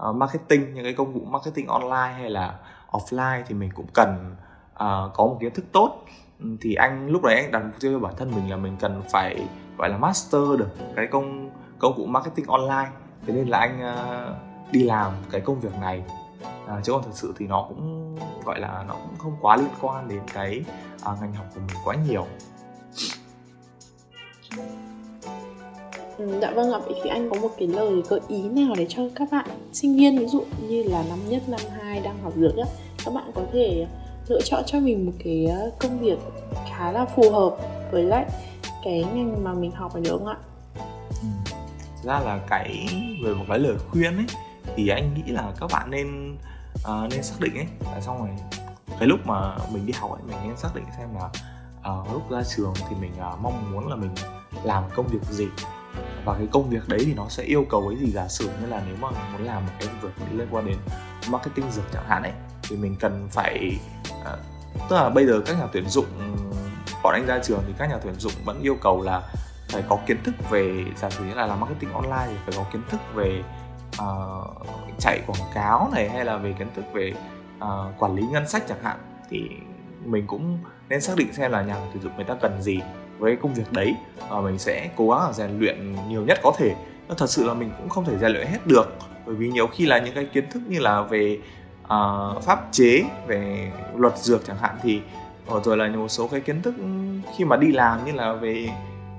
uh, 0.10 0.16
marketing 0.16 0.74
những 0.74 0.84
cái 0.84 0.94
công 0.94 1.14
cụ 1.14 1.20
marketing 1.20 1.68
online 1.68 2.14
hay 2.14 2.30
là 2.30 2.60
offline 2.92 3.44
thì 3.48 3.56
mình 3.56 3.72
cũng 3.76 3.88
cần 3.94 4.36
uh, 4.74 4.78
có 5.14 5.26
một 5.26 5.38
kiến 5.40 5.54
thức 5.54 5.66
tốt. 5.72 6.06
Ừ, 6.40 6.46
thì 6.62 6.74
anh 6.74 7.08
lúc 7.10 7.24
đấy 7.24 7.36
anh 7.36 7.52
đặt 7.52 7.64
mục 7.64 7.74
tiêu 7.80 7.94
cho 7.94 8.00
bản 8.00 8.14
thân 8.18 8.32
mình 8.36 8.50
là 8.50 8.58
mình 8.58 8.78
cần 8.80 9.02
phải 9.12 9.48
gọi 9.78 9.90
là 9.90 9.98
master 9.98 10.42
được 10.58 10.70
cái 10.96 11.08
công 11.12 11.50
công 11.80 11.94
cụ 11.96 12.06
marketing 12.06 12.46
online. 12.48 12.90
Thế 13.28 13.34
nên 13.34 13.48
là 13.48 13.60
anh 13.60 13.80
uh, 13.80 14.74
đi 14.74 14.84
làm 14.84 15.12
cái 15.32 15.42
công 15.42 15.60
việc 15.60 15.78
này. 15.82 16.04
À, 16.68 16.80
chứ 16.84 16.92
còn 16.92 17.04
thực 17.04 17.14
sự 17.14 17.34
thì 17.38 17.48
nó 17.48 17.66
cũng 17.70 18.16
gọi 18.46 18.60
là 18.60 18.84
nó 18.88 18.94
cũng 18.94 19.18
không 19.18 19.38
quá 19.42 19.58
liên 19.58 19.70
quan 19.82 20.08
đến 20.08 20.22
cái 20.34 20.64
à, 21.04 21.12
ngành 21.22 21.34
học 21.34 21.46
của 21.56 21.60
mình 21.60 21.78
quá 21.86 21.96
nhiều. 21.96 22.26
Ừ, 26.18 26.40
Dạ 26.42 26.52
vâng 26.52 26.72
ạ, 26.72 26.80
vậy 26.86 27.00
thì 27.04 27.10
anh 27.10 27.30
có 27.30 27.38
một 27.42 27.50
cái 27.58 27.68
lời 27.68 28.02
gợi 28.10 28.20
ý 28.28 28.42
nào 28.42 28.74
để 28.78 28.86
cho 28.90 29.04
các 29.16 29.28
bạn 29.32 29.50
sinh 29.74 29.98
viên 29.98 30.18
ví 30.18 30.28
dụ 30.28 30.44
như 30.68 30.84
là 30.84 31.04
năm 31.10 31.20
nhất, 31.30 31.42
năm 31.50 31.60
hai 31.82 32.00
đang 32.00 32.24
học 32.24 32.34
dược 32.36 32.58
á 32.58 32.66
Các 33.06 33.14
bạn 33.14 33.32
có 33.36 33.42
thể 33.54 33.88
lựa 34.28 34.42
chọn 34.42 34.64
cho 34.66 34.80
mình 34.80 35.06
một 35.06 35.12
cái 35.24 35.46
ờ, 35.46 35.72
công 35.80 36.00
việc 36.00 36.18
khá 36.70 36.92
là 36.92 37.06
phù 37.06 37.32
hợp 37.32 37.56
với 37.92 38.04
lại 38.04 38.26
cái 38.84 39.06
ngành 39.14 39.44
mà 39.44 39.54
mình 39.54 39.72
học 39.72 39.96
này 39.96 40.04
được 40.04 40.18
không 40.18 40.28
ạ? 40.28 40.38
Thực 41.96 42.10
ra 42.10 42.20
là 42.20 42.40
cái 42.50 42.88
về 43.26 43.34
một 43.34 43.46
cái 43.48 43.60
lời 43.60 43.76
khuyên 43.92 44.16
ấy 44.16 44.26
thì 44.76 44.88
anh 44.88 45.14
nghĩ 45.14 45.32
là 45.32 45.54
các 45.60 45.70
bạn 45.74 45.92
nên 45.92 46.38
uh, 46.76 47.12
nên 47.12 47.24
xác 47.24 47.36
định 47.40 47.56
ấy 47.56 47.68
tại 47.86 48.02
xong 48.02 48.20
rồi. 48.20 48.30
Cái 49.00 49.08
lúc 49.08 49.20
mà 49.26 49.58
mình 49.74 49.86
đi 49.86 49.94
học 49.94 50.12
ấy 50.12 50.22
mình 50.28 50.38
nên 50.48 50.58
xác 50.58 50.76
định 50.76 50.86
xem 50.98 51.08
là 51.16 51.30
uh, 51.92 52.14
lúc 52.14 52.32
ra 52.32 52.44
trường 52.56 52.74
thì 52.90 52.96
mình 53.02 53.12
uh, 53.34 53.42
mong 53.42 53.72
muốn 53.72 53.88
là 53.88 53.96
mình 53.96 54.12
làm 54.64 54.84
công 54.96 55.08
việc 55.08 55.24
gì 55.30 55.48
và 56.26 56.34
cái 56.38 56.48
công 56.52 56.70
việc 56.70 56.88
đấy 56.88 57.00
thì 57.06 57.14
nó 57.14 57.30
sẽ 57.30 57.44
yêu 57.44 57.66
cầu 57.70 57.90
cái 57.90 58.00
gì 58.00 58.12
giả 58.12 58.28
sử 58.28 58.50
như 58.62 58.68
là 58.68 58.82
nếu 58.88 58.96
mà 59.02 59.12
mình 59.12 59.34
muốn 59.34 59.48
làm 59.48 59.66
một 59.66 59.72
cái 59.80 59.90
việc 60.02 60.10
liên 60.32 60.48
quan 60.52 60.66
đến 60.66 60.78
marketing 61.30 61.72
dược 61.72 61.86
chẳng 61.94 62.06
hạn 62.08 62.24
ấy 62.24 62.34
thì 62.64 62.76
mình 62.76 62.96
cần 63.00 63.28
phải 63.32 63.80
à, 64.26 64.38
tức 64.90 64.96
là 64.96 65.10
bây 65.10 65.26
giờ 65.26 65.42
các 65.46 65.58
nhà 65.60 65.68
tuyển 65.74 65.90
dụng 65.90 66.06
bọn 67.04 67.14
anh 67.14 67.26
ra 67.26 67.40
trường 67.44 67.64
thì 67.68 67.74
các 67.78 67.90
nhà 67.90 67.98
tuyển 68.04 68.16
dụng 68.18 68.34
vẫn 68.46 68.62
yêu 68.62 68.78
cầu 68.82 69.02
là 69.02 69.22
phải 69.70 69.84
có 69.90 70.00
kiến 70.06 70.18
thức 70.24 70.36
về 70.50 70.86
giả 70.98 71.10
sử 71.10 71.24
như 71.24 71.34
là 71.34 71.46
làm 71.46 71.60
marketing 71.60 71.94
online 71.94 72.26
thì 72.28 72.36
phải 72.46 72.54
có 72.58 72.66
kiến 72.74 72.82
thức 72.90 73.00
về 73.14 73.44
uh, 74.02 74.68
chạy 75.00 75.22
quảng 75.28 75.52
cáo 75.54 75.90
này 75.94 76.10
hay 76.10 76.26
là 76.26 76.38
về 76.38 76.54
kiến 76.60 76.68
thức 76.76 76.86
về 76.94 77.14
uh, 77.58 78.00
quản 78.00 78.16
lý 78.16 78.24
ngân 78.24 78.48
sách 78.48 78.64
chẳng 78.68 78.84
hạn. 78.84 78.98
Thì 79.30 79.50
mình 80.06 80.28
cũng 80.28 80.60
nên 80.90 81.02
xác 81.02 81.14
định 81.18 81.34
xem 81.34 81.52
là 81.52 81.62
nhà 81.62 81.76
tuyển 81.94 82.04
dụng 82.04 82.16
người 82.16 82.26
ta 82.26 82.36
cần 82.42 82.62
gì 82.62 82.80
với 83.20 83.36
công 83.36 83.54
việc 83.54 83.72
đấy. 83.72 83.96
Và 84.30 84.42
mình 84.42 84.60
sẽ 84.60 84.90
cố 84.96 85.10
gắng 85.10 85.20
là 85.20 85.34
rèn 85.34 85.60
luyện 85.60 85.96
nhiều 86.10 86.22
nhất 86.22 86.40
có 86.44 86.54
thể. 86.58 86.76
Thật 87.18 87.30
sự 87.30 87.48
là 87.48 87.54
mình 87.54 87.72
cũng 87.78 87.90
không 87.90 88.06
thể 88.06 88.18
rèn 88.18 88.32
luyện 88.32 88.48
hết 88.48 88.68
được. 88.68 88.96
Bởi 89.26 89.36
vì 89.36 89.50
nhiều 89.50 89.68
khi 89.68 89.86
là 89.86 90.00
những 90.00 90.16
cái 90.16 90.26
kiến 90.26 90.46
thức 90.52 90.62
như 90.68 90.80
là 90.80 91.02
về 91.02 91.38
uh, 91.84 92.44
pháp 92.44 92.68
chế 92.72 93.04
về 93.28 93.72
luật 93.96 94.18
dược 94.18 94.46
chẳng 94.46 94.58
hạn 94.58 94.76
thì 94.84 95.02
ờ, 95.48 95.62
rồi 95.64 95.78
là 95.78 95.88
một 95.88 96.08
số 96.08 96.28
cái 96.28 96.42
kiến 96.42 96.62
thức 96.62 96.76
khi 97.38 97.46
mà 97.46 97.58
đi 97.58 97.72
làm 97.72 98.06
như 98.06 98.12
là 98.12 98.34
về 98.34 98.70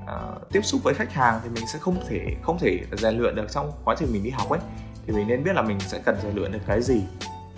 uh, 0.02 0.52
tiếp 0.52 0.60
xúc 0.62 0.80
với 0.84 0.94
khách 0.94 1.12
hàng 1.12 1.40
thì 1.44 1.50
mình 1.54 1.66
sẽ 1.66 1.78
không 1.78 1.96
thể 2.08 2.36
không 2.42 2.58
thể 2.58 2.78
rèn 2.92 3.18
luyện 3.18 3.34
được 3.34 3.46
trong 3.50 3.72
quá 3.84 3.94
trình 3.98 4.12
mình 4.12 4.22
đi 4.22 4.30
học 4.30 4.50
ấy. 4.50 4.60
Thì 5.06 5.12
mình 5.12 5.28
nên 5.28 5.44
biết 5.44 5.52
là 5.54 5.62
mình 5.62 5.80
sẽ 5.80 6.00
cần 6.04 6.16
rèn 6.22 6.34
luyện 6.34 6.52
được 6.52 6.58
cái 6.66 6.82
gì 6.82 7.02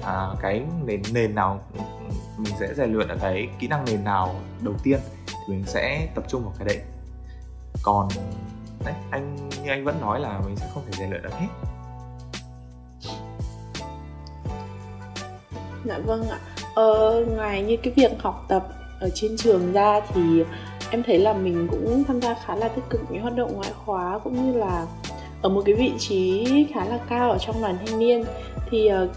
à, 0.04 0.26
cái 0.42 0.62
nền 0.84 1.02
nền 1.12 1.34
nào 1.34 1.60
ừ, 1.74 1.80
ừ, 2.08 2.14
mình 2.38 2.54
sẽ 2.60 2.74
rèn 2.74 2.92
luyện 2.92 3.08
được 3.08 3.16
cái 3.20 3.48
kỹ 3.58 3.68
năng 3.68 3.84
nền 3.84 4.04
nào 4.04 4.34
đầu 4.60 4.74
tiên 4.82 5.00
mình 5.46 5.64
sẽ 5.66 6.08
tập 6.14 6.24
trung 6.28 6.42
vào 6.42 6.52
cái 6.58 6.68
đấy. 6.68 6.80
Còn 7.82 8.08
đấy 8.84 8.94
anh 9.10 9.48
như 9.64 9.70
anh 9.70 9.84
vẫn 9.84 10.00
nói 10.00 10.20
là 10.20 10.40
mình 10.46 10.56
sẽ 10.56 10.66
không 10.74 10.82
thể 10.86 10.92
rèn 10.98 11.10
luyện 11.10 11.22
được 11.22 11.34
hết. 11.34 11.46
Dạ 15.84 15.98
vâng 15.98 16.28
ạ. 16.28 16.38
Ờ, 16.74 17.24
ngoài 17.36 17.62
như 17.62 17.76
cái 17.76 17.92
việc 17.96 18.22
học 18.22 18.44
tập 18.48 18.68
ở 19.00 19.10
trên 19.14 19.36
trường 19.36 19.72
ra 19.72 20.00
thì 20.08 20.44
em 20.90 21.02
thấy 21.02 21.18
là 21.18 21.32
mình 21.32 21.68
cũng 21.70 22.04
tham 22.04 22.20
gia 22.20 22.34
khá 22.34 22.56
là 22.56 22.68
tích 22.68 22.84
cực 22.90 23.00
những 23.10 23.22
hoạt 23.22 23.36
động 23.36 23.52
ngoại 23.56 23.72
khóa 23.84 24.18
cũng 24.24 24.52
như 24.52 24.58
là 24.58 24.86
ở 25.42 25.48
một 25.48 25.62
cái 25.66 25.74
vị 25.74 25.92
trí 25.98 26.46
khá 26.74 26.84
là 26.84 26.98
cao 27.08 27.30
ở 27.30 27.38
trong 27.38 27.62
đoàn 27.62 27.78
thanh 27.86 27.98
niên. 27.98 28.24
Thì 28.70 28.86
ờ, 28.86 29.08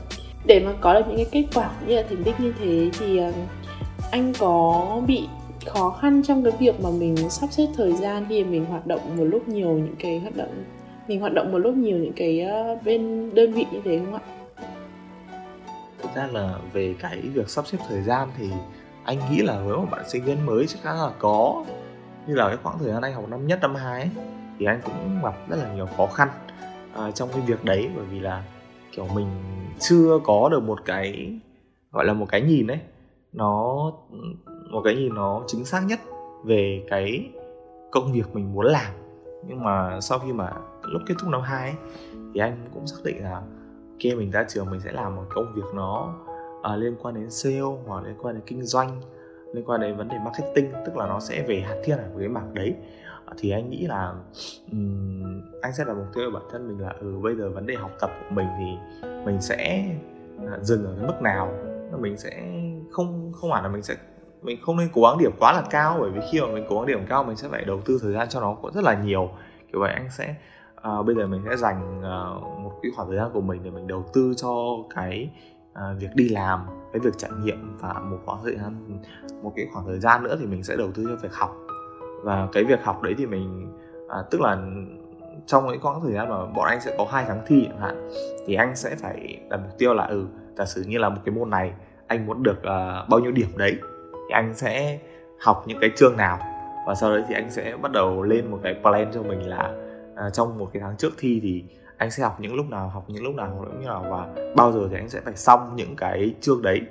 để 0.45 0.59
mà 0.65 0.73
có 0.81 0.93
được 0.93 1.05
những 1.07 1.17
cái 1.17 1.27
kết 1.31 1.45
quả 1.53 1.71
như 1.87 1.95
là 1.95 2.03
thành 2.09 2.23
tích 2.23 2.39
như 2.39 2.53
thế 2.59 2.89
thì 2.99 3.17
ờ, 3.17 3.31
anh 4.11 4.33
có 4.39 4.85
bị 5.07 5.27
khó 5.69 5.89
khăn 6.01 6.21
trong 6.23 6.43
cái 6.43 6.53
việc 6.60 6.82
mà 6.82 6.89
mình 6.89 7.29
sắp 7.29 7.51
xếp 7.51 7.67
thời 7.75 7.93
gian 7.93 8.25
khi 8.29 8.43
mình 8.43 8.65
hoạt 8.65 8.88
động 8.88 9.17
một 9.17 9.23
lúc 9.23 9.47
nhiều 9.47 9.71
những 9.71 9.95
cái 9.99 10.19
hoạt 10.19 10.36
động 10.36 10.63
mình 11.08 11.19
hoạt 11.19 11.34
động 11.34 11.51
một 11.51 11.58
lúc 11.58 11.75
nhiều 11.75 11.97
những 11.97 12.13
cái 12.15 12.41
ờ, 12.41 12.77
bên 12.86 13.29
đơn 13.36 13.51
vị 13.51 13.65
như 13.71 13.79
thế 13.84 13.99
không 13.99 14.13
ạ? 14.13 14.21
Thực 16.01 16.15
ra 16.15 16.27
là 16.27 16.60
về 16.73 16.95
cái 16.99 17.21
việc 17.21 17.49
sắp 17.49 17.67
xếp 17.67 17.77
thời 17.88 18.01
gian 18.01 18.29
thì 18.38 18.49
anh 19.03 19.19
nghĩ 19.32 19.41
là 19.41 19.62
với 19.62 19.77
một 19.77 19.88
bạn 19.91 20.10
sinh 20.10 20.23
viên 20.23 20.45
mới 20.45 20.67
chắc 20.67 20.79
chắn 20.84 20.95
là 20.95 21.12
có 21.19 21.65
như 22.27 22.36
là 22.36 22.47
cái 22.47 22.58
khoảng 22.63 22.79
thời 22.79 22.91
gian 22.91 23.01
anh 23.01 23.13
học 23.13 23.29
năm 23.29 23.47
nhất 23.47 23.60
năm 23.62 23.75
hai 23.75 24.01
ấy, 24.01 24.10
thì 24.60 24.65
anh 24.65 24.82
cũng 24.84 25.19
gặp 25.23 25.49
rất 25.49 25.55
là 25.55 25.73
nhiều 25.73 25.88
khó 25.97 26.08
khăn 26.08 26.29
uh, 27.08 27.15
trong 27.15 27.29
cái 27.32 27.41
việc 27.41 27.63
đấy 27.63 27.89
bởi 27.95 28.05
vì 28.05 28.19
là 28.19 28.43
kiểu 28.91 29.08
mình 29.15 29.27
chưa 29.79 30.19
có 30.23 30.49
được 30.51 30.63
một 30.63 30.79
cái 30.86 31.39
gọi 31.91 32.05
là 32.05 32.13
một 32.13 32.25
cái 32.29 32.41
nhìn 32.41 32.67
ấy 32.67 32.79
nó 33.34 33.91
một 34.69 34.82
cái 34.86 34.95
nhìn 34.95 35.15
nó 35.15 35.43
chính 35.47 35.65
xác 35.65 35.82
nhất 35.88 35.99
về 36.43 36.86
cái 36.89 37.29
công 37.91 38.13
việc 38.13 38.23
mình 38.34 38.53
muốn 38.53 38.65
làm. 38.65 38.93
Nhưng 39.47 39.63
mà 39.63 40.01
sau 40.01 40.19
khi 40.19 40.34
mà 40.34 40.51
lúc 40.84 41.01
kết 41.08 41.15
thúc 41.19 41.29
năm 41.29 41.41
hai 41.41 41.75
thì 42.34 42.39
anh 42.39 42.58
cũng 42.73 42.88
xác 42.88 42.97
định 43.03 43.23
là 43.23 43.34
ok 43.91 44.17
mình 44.17 44.32
ra 44.32 44.45
trường 44.47 44.69
mình 44.69 44.79
sẽ 44.79 44.91
làm 44.91 45.15
một 45.15 45.25
công 45.29 45.53
việc 45.55 45.73
nó 45.73 46.15
uh, 46.60 46.79
liên 46.79 46.95
quan 47.01 47.15
đến 47.15 47.32
sale 47.32 47.60
hoặc 47.86 48.03
liên 48.03 48.15
quan 48.21 48.36
đến 48.36 48.43
kinh 48.45 48.63
doanh 48.63 49.01
liên 49.53 49.65
quan 49.65 49.82
đến 49.82 49.95
vấn 49.95 50.08
đề 50.08 50.17
marketing 50.25 50.71
tức 50.86 50.97
là 50.97 51.08
nó 51.08 51.19
sẽ 51.19 51.45
về 51.47 51.60
hạt 51.60 51.75
thiên 51.84 51.97
ở 51.97 52.10
cái 52.19 52.27
mảng 52.27 52.53
đấy. 52.53 52.75
À, 53.25 53.34
thì 53.38 53.51
anh 53.51 53.69
nghĩ 53.69 53.88
là 53.88 54.13
um, 54.71 55.41
anh 55.62 55.73
sẽ 55.73 55.86
đặt 55.86 55.93
mục 55.93 56.05
tiêu 56.15 56.32
của 56.32 56.39
bản 56.39 56.49
thân 56.51 56.67
mình 56.67 56.79
là 56.79 56.93
ừ 56.99 57.19
bây 57.23 57.36
giờ 57.36 57.49
vấn 57.49 57.65
đề 57.65 57.75
học 57.75 57.91
tập 57.99 58.10
của 58.19 58.36
mình 58.36 58.47
thì 58.60 58.99
mình 59.25 59.41
sẽ 59.41 59.86
à, 60.47 60.58
dừng 60.62 60.86
ở 60.86 60.95
cái 60.97 61.08
mức 61.08 61.21
nào. 61.21 61.53
Mình 61.99 62.17
sẽ 62.17 62.43
không 62.91 63.32
không 63.36 63.51
hẳn 63.51 63.63
là 63.63 63.69
mình 63.69 63.82
sẽ 63.82 63.95
mình 64.41 64.60
không 64.62 64.78
nên 64.78 64.89
cố 64.93 65.02
gắng 65.02 65.17
điểm 65.17 65.32
quá 65.39 65.54
là 65.54 65.63
cao 65.69 65.97
bởi 65.99 66.12
vì 66.12 66.21
khi 66.32 66.41
mà 66.41 66.47
mình 66.47 66.65
cố 66.69 66.75
gắng 66.75 66.86
điểm 66.86 67.06
cao 67.10 67.23
mình 67.23 67.36
sẽ 67.36 67.47
phải 67.49 67.65
đầu 67.65 67.82
tư 67.86 67.99
thời 68.02 68.13
gian 68.13 68.30
cho 68.30 68.41
nó 68.41 68.54
cũng 68.62 68.73
rất 68.73 68.84
là 68.84 69.04
nhiều. 69.04 69.30
Kiểu 69.71 69.82
vậy 69.82 69.93
anh 69.93 70.10
sẽ 70.12 70.36
uh, 70.99 71.06
bây 71.06 71.15
giờ 71.15 71.28
mình 71.28 71.41
sẽ 71.49 71.58
dành 71.58 71.99
uh, 71.99 72.60
một 72.60 72.80
cái 72.84 72.91
khoảng 72.95 73.08
thời 73.08 73.17
gian 73.17 73.30
của 73.34 73.41
mình 73.41 73.63
để 73.63 73.71
mình 73.71 73.88
đầu 73.88 74.06
tư 74.13 74.34
cho 74.38 74.54
cái 74.95 75.30
uh, 75.71 75.99
việc 75.99 76.10
đi 76.15 76.30
làm 76.30 76.60
cái 76.93 76.99
việc 76.99 77.17
trải 77.17 77.32
nghiệm 77.43 77.78
và 77.80 77.93
một 77.93 78.17
khoảng 78.25 78.43
thời 78.43 78.56
gian 78.56 79.02
một 79.41 79.54
cái 79.56 79.65
khoảng 79.73 79.86
thời 79.86 79.99
gian 79.99 80.23
nữa 80.23 80.36
thì 80.39 80.45
mình 80.45 80.63
sẽ 80.63 80.75
đầu 80.75 80.91
tư 80.95 81.06
cho 81.08 81.15
việc 81.15 81.34
học. 81.34 81.56
Và 82.23 82.47
cái 82.52 82.63
việc 82.63 82.84
học 82.84 83.02
đấy 83.02 83.15
thì 83.17 83.25
mình 83.25 83.71
à, 84.10 84.17
tức 84.32 84.41
là 84.41 84.58
trong 85.45 85.67
những 85.67 85.82
khoảng 85.82 86.02
thời 86.02 86.13
gian 86.13 86.30
mà 86.30 86.45
bọn 86.45 86.65
anh 86.67 86.82
sẽ 86.82 86.95
có 86.97 87.08
hai 87.12 87.25
tháng 87.28 87.41
thi 87.47 87.65
chẳng 87.67 87.80
hạn 87.80 88.10
thì 88.45 88.56
anh 88.56 88.75
sẽ 88.75 88.95
phải 88.95 89.39
đặt 89.49 89.58
mục 89.58 89.78
tiêu 89.78 89.93
là 89.93 90.06
ừ 90.06 90.25
giả 90.58 90.65
sử 90.65 90.84
như 90.88 90.97
là 90.97 91.10
một 91.10 91.21
cái 91.25 91.36
môn 91.36 91.49
này 91.49 91.73
anh 92.08 92.25
muốn 92.25 92.43
được 92.43 92.58
uh, 92.60 93.10
bao 93.10 93.19
nhiêu 93.19 93.32
điểm 93.32 93.58
đấy 93.58 93.78
thì 94.29 94.33
anh 94.33 94.53
sẽ 94.53 94.99
học 95.39 95.63
những 95.67 95.77
cái 95.81 95.89
chương 95.95 96.17
nào. 96.17 96.39
Và 96.87 96.95
sau 96.95 97.11
đấy 97.11 97.23
thì 97.27 97.35
anh 97.35 97.49
sẽ 97.49 97.75
bắt 97.81 97.91
đầu 97.91 98.23
lên 98.23 98.51
một 98.51 98.59
cái 98.63 98.75
plan 98.81 99.11
cho 99.13 99.23
mình 99.23 99.49
là 99.49 99.71
uh, 100.27 100.33
trong 100.33 100.57
một 100.57 100.69
cái 100.73 100.81
tháng 100.81 100.97
trước 100.97 101.13
thi 101.17 101.39
thì 101.43 101.63
anh 101.97 102.11
sẽ 102.11 102.23
học 102.23 102.39
những 102.39 102.55
lúc 102.55 102.65
nào 102.69 102.89
học 102.89 103.03
những 103.07 103.23
lúc 103.23 103.35
nào 103.35 103.47
học 103.47 103.57
những 103.61 103.77
lúc 103.77 103.85
nào. 103.85 104.05
Và 104.09 104.43
bao 104.55 104.71
giờ 104.71 104.87
thì 104.91 104.95
anh 104.95 105.09
sẽ 105.09 105.19
phải 105.25 105.35
xong 105.35 105.75
những 105.75 105.95
cái 105.95 106.33
chương 106.41 106.61
đấy 106.61 106.81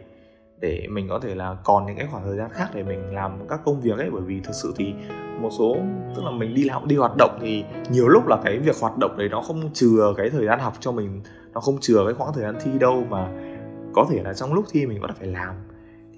để 0.61 0.87
mình 0.91 1.09
có 1.09 1.19
thể 1.19 1.35
là 1.35 1.57
còn 1.65 1.87
những 1.87 1.97
cái 1.97 2.07
khoảng 2.11 2.25
thời 2.25 2.37
gian 2.37 2.51
khác 2.53 2.69
để 2.75 2.83
mình 2.83 3.15
làm 3.15 3.49
các 3.49 3.61
công 3.65 3.81
việc 3.81 3.99
ấy. 3.99 4.11
Bởi 4.11 4.23
vì 4.23 4.41
thực 4.41 4.55
sự 4.55 4.75
thì 4.77 4.95
một 5.41 5.51
số 5.59 5.77
tức 6.17 6.25
là 6.25 6.31
mình 6.31 6.55
đi 6.55 6.65
làm 6.65 6.89
đi 6.89 6.97
hoạt 6.97 7.13
động 7.19 7.39
thì 7.43 7.65
nhiều 7.91 8.09
lúc 8.09 8.27
là 8.27 8.39
cái 8.45 8.59
việc 8.59 8.77
hoạt 8.81 8.99
động 8.99 9.15
đấy 9.19 9.29
nó 9.29 9.41
không 9.41 9.71
chừa 9.73 10.15
cái 10.17 10.31
thời 10.31 10.47
gian 10.47 10.59
học 10.59 10.73
cho 10.81 10.93
mình 10.93 11.23
nó 11.53 11.61
không 11.61 11.79
chừa 11.81 12.05
cái 12.05 12.15
khoảng 12.15 12.33
thời 12.33 12.43
gian 12.43 12.55
thi 12.65 12.71
đâu 12.81 13.05
mà 13.11 13.29
có 13.95 14.07
thể 14.11 14.23
là 14.23 14.35
trong 14.35 14.55
lúc 14.55 14.65
thi 14.71 14.87
mình 14.87 15.01
vẫn 15.01 15.11
phải 15.19 15.29
làm 15.29 15.55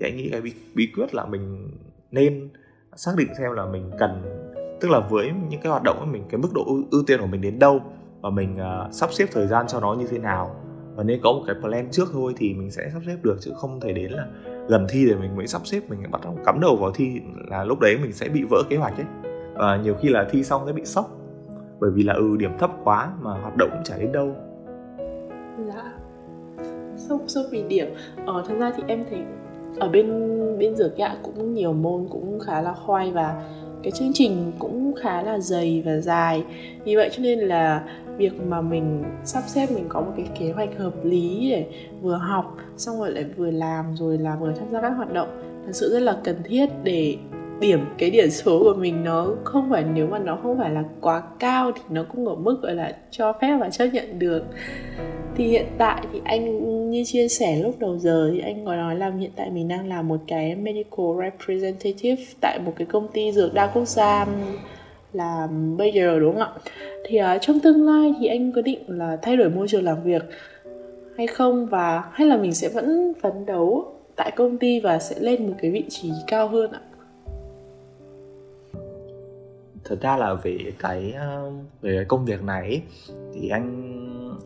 thì 0.00 0.06
anh 0.06 0.16
nghĩ 0.16 0.28
cái 0.32 0.40
bí, 0.40 0.52
bí 0.74 0.88
quyết 0.96 1.14
là 1.14 1.26
mình 1.26 1.70
nên 2.10 2.48
xác 2.96 3.12
định 3.16 3.28
xem 3.38 3.52
là 3.52 3.66
mình 3.66 3.90
cần 3.98 4.22
tức 4.80 4.90
là 4.90 5.00
với 5.00 5.30
những 5.50 5.60
cái 5.60 5.70
hoạt 5.70 5.82
động 5.82 5.96
của 6.00 6.06
mình 6.06 6.22
cái 6.30 6.38
mức 6.38 6.48
độ 6.54 6.64
ưu, 6.66 6.82
ưu 6.90 7.02
tiên 7.06 7.20
của 7.20 7.26
mình 7.26 7.40
đến 7.40 7.58
đâu 7.58 7.80
và 8.20 8.30
mình 8.30 8.56
uh, 8.56 8.94
sắp 8.94 9.12
xếp 9.12 9.26
thời 9.32 9.46
gian 9.46 9.66
cho 9.66 9.80
nó 9.80 9.94
như 9.94 10.06
thế 10.06 10.18
nào. 10.18 10.56
Và 10.94 11.02
nên 11.02 11.20
có 11.22 11.32
một 11.32 11.42
cái 11.46 11.56
plan 11.60 11.88
trước 11.90 12.08
thôi 12.12 12.32
thì 12.36 12.54
mình 12.54 12.70
sẽ 12.70 12.90
sắp 12.92 13.02
xếp 13.06 13.16
được 13.22 13.36
chứ 13.40 13.52
không 13.56 13.80
thể 13.80 13.92
đến 13.92 14.10
là 14.10 14.26
gần 14.68 14.86
thi 14.88 15.06
để 15.06 15.14
mình 15.14 15.36
mới 15.36 15.46
sắp 15.46 15.66
xếp 15.66 15.80
mình 15.88 16.02
bắt 16.10 16.20
đầu 16.24 16.38
cắm 16.44 16.60
đầu 16.60 16.76
vào 16.76 16.90
thi 16.90 17.20
là 17.50 17.64
lúc 17.64 17.80
đấy 17.80 17.98
mình 18.02 18.12
sẽ 18.12 18.28
bị 18.28 18.42
vỡ 18.50 18.62
kế 18.70 18.76
hoạch 18.76 18.96
ấy. 18.96 19.06
Và 19.54 19.76
nhiều 19.76 19.94
khi 20.00 20.08
là 20.08 20.28
thi 20.30 20.44
xong 20.44 20.62
sẽ 20.66 20.72
bị 20.72 20.84
sốc 20.84 21.16
bởi 21.80 21.90
vì 21.90 22.02
là 22.02 22.14
ừ 22.14 22.36
điểm 22.36 22.58
thấp 22.58 22.70
quá 22.84 23.12
mà 23.20 23.30
hoạt 23.30 23.56
động 23.56 23.68
cũng 23.72 23.84
chả 23.84 23.98
đến 23.98 24.12
đâu. 24.12 24.34
Dạ. 25.66 25.92
Sốc 26.96 27.20
sốc 27.26 27.44
vì 27.50 27.62
điểm. 27.62 27.86
Ờ 28.26 28.44
thật 28.48 28.54
ra 28.58 28.72
thì 28.76 28.82
em 28.86 29.04
thấy 29.10 29.18
ở 29.78 29.88
bên 29.88 30.06
bên 30.58 30.76
dược 30.76 30.98
ạ 30.98 31.16
cũng 31.22 31.54
nhiều 31.54 31.72
môn 31.72 32.06
cũng 32.10 32.40
khá 32.40 32.60
là 32.60 32.72
khoai 32.72 33.10
và 33.10 33.42
cái 33.82 33.90
chương 33.90 34.10
trình 34.14 34.52
cũng 34.58 34.94
khá 35.02 35.22
là 35.22 35.38
dày 35.38 35.82
và 35.86 35.96
dài. 35.96 36.44
Vì 36.84 36.96
vậy 36.96 37.10
cho 37.12 37.22
nên 37.22 37.38
là 37.38 37.84
việc 38.16 38.32
mà 38.46 38.60
mình 38.60 39.04
sắp 39.24 39.42
xếp, 39.46 39.66
mình 39.74 39.84
có 39.88 40.00
một 40.00 40.12
cái 40.16 40.26
kế 40.38 40.52
hoạch 40.52 40.78
hợp 40.78 41.04
lý 41.04 41.50
để 41.50 41.66
vừa 42.02 42.16
học, 42.16 42.56
xong 42.76 42.98
rồi 42.98 43.10
lại 43.10 43.24
vừa 43.36 43.50
làm, 43.50 43.84
rồi 43.96 44.18
là 44.18 44.36
vừa 44.36 44.52
tham 44.52 44.68
gia 44.72 44.80
các 44.80 44.90
hoạt 44.90 45.12
động 45.12 45.28
thật 45.66 45.72
sự 45.72 45.90
rất 45.92 46.00
là 46.00 46.16
cần 46.24 46.36
thiết 46.44 46.66
để 46.84 47.16
điểm 47.60 47.80
cái 47.98 48.10
điểm 48.10 48.30
số 48.30 48.58
của 48.58 48.74
mình 48.74 49.04
nó 49.04 49.28
không 49.44 49.70
phải 49.70 49.84
nếu 49.94 50.06
mà 50.06 50.18
nó 50.18 50.38
không 50.42 50.58
phải 50.58 50.70
là 50.70 50.84
quá 51.00 51.22
cao 51.38 51.72
thì 51.74 51.80
nó 51.90 52.04
cũng 52.12 52.28
ở 52.28 52.34
mức 52.34 52.58
gọi 52.62 52.74
là 52.74 52.96
cho 53.10 53.32
phép 53.32 53.56
và 53.60 53.70
chấp 53.70 53.86
nhận 53.86 54.18
được 54.18 54.42
thì 55.36 55.48
hiện 55.48 55.66
tại 55.78 56.06
thì 56.12 56.20
anh 56.24 56.90
như 56.90 57.04
chia 57.04 57.28
sẻ 57.28 57.60
lúc 57.62 57.78
đầu 57.78 57.98
giờ 57.98 58.30
thì 58.32 58.40
anh 58.40 58.64
có 58.66 58.76
nói 58.76 58.96
là 58.96 59.10
hiện 59.18 59.30
tại 59.36 59.50
mình 59.50 59.68
đang 59.68 59.88
làm 59.88 60.08
một 60.08 60.20
cái 60.26 60.56
medical 60.56 61.06
representative 61.22 62.22
tại 62.40 62.58
một 62.58 62.72
cái 62.76 62.86
công 62.86 63.08
ty 63.08 63.32
dược 63.32 63.54
đa 63.54 63.66
quốc 63.66 63.88
gia 63.88 64.26
là 65.12 65.48
giờ 65.94 66.18
đúng 66.18 66.34
không 66.34 66.42
ạ? 66.42 66.60
Thì 67.04 67.20
uh, 67.20 67.26
trong 67.40 67.60
tương 67.60 67.86
lai 67.86 68.14
thì 68.20 68.26
anh 68.26 68.52
có 68.52 68.62
định 68.62 68.84
là 68.88 69.16
thay 69.22 69.36
đổi 69.36 69.50
môi 69.50 69.68
trường 69.68 69.84
làm 69.84 70.02
việc 70.04 70.22
hay 71.16 71.26
không 71.26 71.66
và 71.66 72.04
hay 72.12 72.26
là 72.26 72.36
mình 72.36 72.54
sẽ 72.54 72.68
vẫn 72.68 73.12
phấn 73.22 73.46
đấu 73.46 73.94
tại 74.16 74.30
công 74.30 74.58
ty 74.58 74.80
và 74.80 74.98
sẽ 74.98 75.16
lên 75.18 75.46
một 75.46 75.54
cái 75.62 75.70
vị 75.70 75.84
trí 75.88 76.10
cao 76.26 76.48
hơn 76.48 76.72
ạ? 76.72 76.80
Thật 79.90 79.98
ra 80.00 80.16
là 80.16 80.34
về 80.34 80.72
cái 80.78 81.12
ờ, 81.12 81.50
về 81.82 81.96
cái 81.96 82.04
công 82.04 82.24
việc 82.24 82.42
này 82.42 82.82
thì 83.34 83.48
anh 83.48 83.86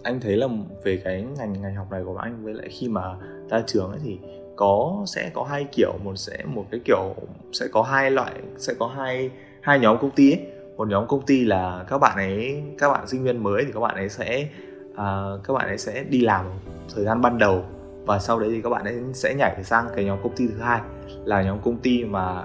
anh 0.03 0.21
thấy 0.21 0.37
là 0.37 0.49
về 0.85 1.01
cái 1.05 1.25
ngành 1.39 1.63
ngành 1.63 1.75
học 1.75 1.87
này 1.91 2.03
của 2.05 2.17
anh 2.17 2.45
với 2.45 2.55
lại 2.55 2.69
khi 2.71 2.89
mà 2.89 3.03
ra 3.51 3.63
trường 3.67 3.91
ấy 3.91 4.01
thì 4.05 4.19
có 4.57 5.03
sẽ 5.07 5.31
có 5.35 5.45
hai 5.45 5.65
kiểu 5.73 5.93
một 6.05 6.17
sẽ 6.17 6.39
một 6.45 6.65
cái 6.71 6.81
kiểu 6.85 7.15
sẽ 7.53 7.67
có 7.73 7.83
hai 7.83 8.11
loại 8.11 8.33
sẽ 8.59 8.75
có 8.79 8.87
hai 8.87 9.31
hai 9.61 9.79
nhóm 9.79 9.99
công 10.01 10.11
ty 10.11 10.33
ấy. 10.33 10.41
Một 10.77 10.89
nhóm 10.89 11.07
công 11.07 11.27
ty 11.27 11.45
là 11.45 11.85
các 11.89 11.99
bạn 11.99 12.17
ấy 12.17 12.63
các 12.79 12.89
bạn 12.89 13.07
sinh 13.07 13.23
viên 13.23 13.43
mới 13.43 13.65
thì 13.65 13.73
các 13.73 13.81
bạn 13.81 13.95
ấy 13.95 14.09
sẽ 14.09 14.49
uh, 14.91 15.45
các 15.45 15.55
bạn 15.55 15.67
ấy 15.67 15.79
sẽ 15.79 16.05
đi 16.05 16.21
làm 16.21 16.47
thời 16.95 17.05
gian 17.05 17.21
ban 17.21 17.39
đầu 17.39 17.65
và 18.07 18.19
sau 18.19 18.39
đấy 18.39 18.51
thì 18.53 18.63
các 18.63 18.71
bạn 18.71 18.85
ấy 18.85 18.95
sẽ 19.13 19.35
nhảy 19.35 19.65
sang 19.65 19.87
cái 19.97 20.05
nhóm 20.05 20.19
công 20.23 20.37
ty 20.37 20.47
thứ 20.47 20.59
hai 20.61 20.81
là 21.25 21.43
nhóm 21.43 21.59
công 21.65 21.77
ty 21.77 22.05
mà 22.05 22.45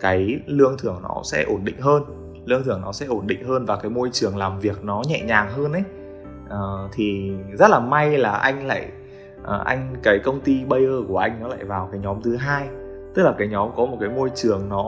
cái 0.00 0.40
lương 0.46 0.76
thưởng 0.78 1.00
nó 1.02 1.22
sẽ 1.24 1.42
ổn 1.42 1.64
định 1.64 1.80
hơn 1.80 2.29
lương 2.44 2.62
thưởng 2.62 2.80
nó 2.80 2.92
sẽ 2.92 3.06
ổn 3.06 3.26
định 3.26 3.44
hơn 3.44 3.64
và 3.66 3.76
cái 3.76 3.90
môi 3.90 4.10
trường 4.12 4.36
làm 4.36 4.60
việc 4.60 4.84
nó 4.84 5.02
nhẹ 5.08 5.22
nhàng 5.22 5.50
hơn 5.50 5.72
ấy. 5.72 5.82
Uh, 6.44 6.90
thì 6.92 7.32
rất 7.58 7.70
là 7.70 7.80
may 7.80 8.18
là 8.18 8.32
anh 8.32 8.66
lại 8.66 8.88
uh, 9.40 9.64
anh 9.64 9.94
cái 10.02 10.18
công 10.24 10.40
ty 10.40 10.64
Bayer 10.64 11.08
của 11.08 11.18
anh 11.18 11.40
nó 11.40 11.48
lại 11.48 11.64
vào 11.64 11.88
cái 11.92 12.00
nhóm 12.00 12.22
thứ 12.22 12.36
hai. 12.36 12.68
Tức 13.14 13.22
là 13.22 13.34
cái 13.38 13.48
nhóm 13.48 13.70
có 13.76 13.86
một 13.86 13.96
cái 14.00 14.08
môi 14.08 14.30
trường 14.34 14.68
nó 14.68 14.86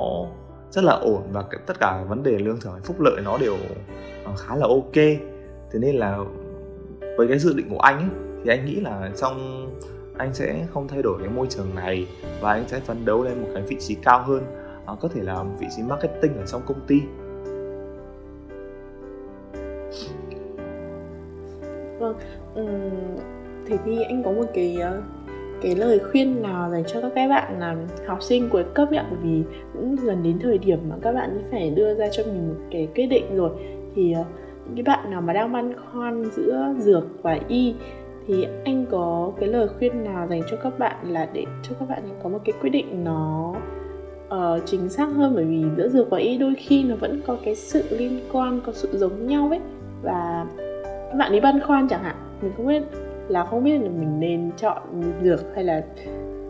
rất 0.71 0.85
là 0.85 0.93
ổn 0.93 1.23
và 1.33 1.43
cái, 1.51 1.61
tất 1.67 1.81
cả 1.81 2.05
vấn 2.09 2.23
đề 2.23 2.39
lương 2.39 2.61
thưởng 2.61 2.81
phúc 2.85 3.01
lợi 3.01 3.21
nó 3.25 3.39
đều 3.39 3.55
uh, 3.55 4.39
khá 4.39 4.57
là 4.57 4.67
ok. 4.69 4.95
Thế 5.73 5.79
nên 5.79 5.97
là 5.97 6.19
với 7.17 7.29
cái 7.29 7.39
dự 7.39 7.55
định 7.57 7.71
của 7.71 7.81
anh 7.81 7.99
ấy 7.99 8.09
thì 8.45 8.51
anh 8.51 8.65
nghĩ 8.65 8.75
là 8.75 9.11
trong 9.17 9.67
anh 10.19 10.35
sẽ 10.35 10.67
không 10.75 10.89
thay 10.89 11.03
đổi 11.03 11.19
cái 11.21 11.29
môi 11.29 11.47
trường 11.51 11.75
này 11.75 12.09
và 12.41 12.53
anh 12.53 12.65
sẽ 12.69 12.81
phấn 12.81 13.05
đấu 13.05 13.25
lên 13.25 13.43
một 13.43 13.49
cái 13.55 13.63
vị 13.63 13.77
trí 13.81 13.95
cao 13.95 14.23
hơn. 14.23 14.43
Uh, 14.93 15.01
có 15.01 15.09
thể 15.09 15.23
là 15.23 15.43
một 15.43 15.55
vị 15.59 15.67
trí 15.77 15.83
marketing 15.83 16.37
ở 16.37 16.47
trong 16.47 16.63
công 16.67 16.81
ty. 16.87 17.01
Vâng. 22.03 22.17
Uhm, 22.61 23.17
thế 23.67 23.79
thì 23.85 24.03
anh 24.03 24.23
có 24.23 24.33
một 24.33 24.47
cái 24.55 24.77
ờ, 24.81 25.03
cái 25.63 25.75
lời 25.75 25.99
khuyên 25.99 26.43
nào 26.43 26.71
dành 26.71 26.85
cho 26.87 27.01
các 27.01 27.29
bạn 27.29 27.61
là 27.61 27.77
học 28.07 28.23
sinh 28.23 28.49
cuối 28.49 28.65
cấp 28.75 28.89
ạ? 28.91 29.07
Vì 29.23 29.43
cũng 29.73 29.97
gần 30.03 30.23
đến 30.23 30.39
thời 30.39 30.59
điểm 30.59 30.79
mà 30.91 30.97
các 31.03 31.13
bạn 31.13 31.39
phải 31.51 31.71
đưa 31.71 31.95
ra 31.95 32.09
cho 32.13 32.23
mình 32.25 32.49
một 32.49 32.61
cái 32.71 32.89
quyết 32.95 33.07
định 33.07 33.37
rồi. 33.37 33.51
Thì 33.95 34.13
ờ, 34.13 34.25
những 34.67 34.85
cái 34.85 34.97
bạn 34.97 35.11
nào 35.11 35.21
mà 35.21 35.33
đang 35.33 35.53
băn 35.53 35.73
khoăn 35.75 36.25
giữa 36.25 36.75
dược 36.79 37.05
và 37.23 37.39
y 37.49 37.75
thì 38.27 38.47
anh 38.65 38.87
có 38.91 39.33
cái 39.41 39.49
lời 39.49 39.69
khuyên 39.79 40.05
nào 40.05 40.27
dành 40.29 40.43
cho 40.51 40.57
các 40.57 40.79
bạn 40.79 40.97
là 41.09 41.29
để 41.33 41.45
cho 41.63 41.75
các 41.81 41.89
bạn 41.89 42.03
có 42.23 42.29
một 42.29 42.39
cái 42.45 42.53
quyết 42.61 42.71
định 42.71 43.05
nó 43.05 43.55
uh, 44.29 44.63
chính 44.67 44.89
xác 44.89 45.07
hơn? 45.07 45.33
Bởi 45.35 45.45
vì 45.45 45.65
giữa 45.77 45.89
dược 45.89 46.11
và 46.11 46.19
y 46.19 46.39
đôi 46.39 46.55
khi 46.59 46.85
nó 46.85 46.97
vẫn 46.97 47.21
có 47.27 47.37
cái 47.45 47.55
sự 47.55 47.83
liên 47.91 48.21
quan 48.33 48.61
có 48.67 48.73
sự 48.73 48.89
giống 48.93 49.27
nhau 49.27 49.49
ấy. 49.51 49.61
Và 50.03 50.47
bạn 51.19 51.33
ấy 51.33 51.41
băn 51.41 51.61
khoăn 51.61 51.89
chẳng 51.89 52.03
hạn 52.03 52.17
mình 52.43 52.53
không 52.57 52.67
biết 52.67 52.83
là 53.29 53.45
không 53.45 53.65
biết 53.65 53.79
là 53.79 53.89
mình 53.89 54.21
nên 54.21 54.51
chọn 54.57 54.83
dược 55.23 55.41
hay 55.55 55.65
là 55.65 55.83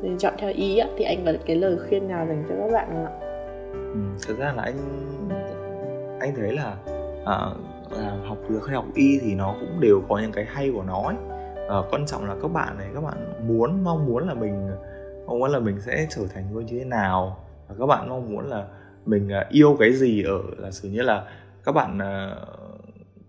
nên 0.03 0.19
chọn 0.19 0.35
theo 0.39 0.53
y 0.55 0.79
á 0.79 0.89
thì 0.97 1.05
anh 1.05 1.25
có 1.25 1.33
cái 1.47 1.57
lời 1.57 1.77
khuyên 1.89 2.09
nào 2.09 2.27
dành 2.27 2.45
cho 2.49 2.55
các 2.59 2.73
bạn 2.73 2.89
không 2.93 3.05
ạ? 3.05 3.13
Ừ, 3.73 4.01
thực 4.27 4.39
ra 4.39 4.53
là 4.53 4.63
anh 4.63 4.77
anh 6.21 6.35
thấy 6.37 6.53
là 6.53 6.77
à, 7.25 7.39
là 7.91 8.17
học 8.27 8.39
dược 8.49 8.67
hay 8.67 8.77
học 8.77 8.85
y 8.95 9.19
thì 9.19 9.35
nó 9.35 9.55
cũng 9.61 9.81
đều 9.81 10.03
có 10.09 10.19
những 10.19 10.33
cái 10.33 10.45
hay 10.45 10.71
của 10.75 10.83
nó 10.83 11.03
ấy. 11.03 11.17
À, 11.69 11.77
quan 11.91 12.07
trọng 12.07 12.25
là 12.25 12.35
các 12.43 12.49
bạn 12.49 12.79
này 12.79 12.89
các 12.95 13.01
bạn 13.01 13.47
muốn 13.49 13.85
mong 13.85 14.07
muốn 14.07 14.29
là 14.29 14.35
mình 14.35 14.71
mong 15.27 15.39
muốn 15.39 15.51
là 15.51 15.59
mình 15.59 15.81
sẽ 15.81 16.07
trở 16.11 16.23
thành 16.35 16.45
người 16.53 16.65
như 16.65 16.79
thế 16.79 16.85
nào 16.85 17.37
và 17.69 17.75
các 17.79 17.87
bạn 17.87 18.09
mong 18.09 18.33
muốn 18.33 18.49
là 18.49 18.65
mình 19.07 19.29
à, 19.33 19.47
yêu 19.51 19.77
cái 19.79 19.93
gì 19.93 20.23
ở 20.23 20.41
là 20.57 20.71
sự 20.71 20.89
như 20.89 21.03
là 21.03 21.25
các 21.65 21.73
bạn 21.73 21.99
à, 21.99 22.37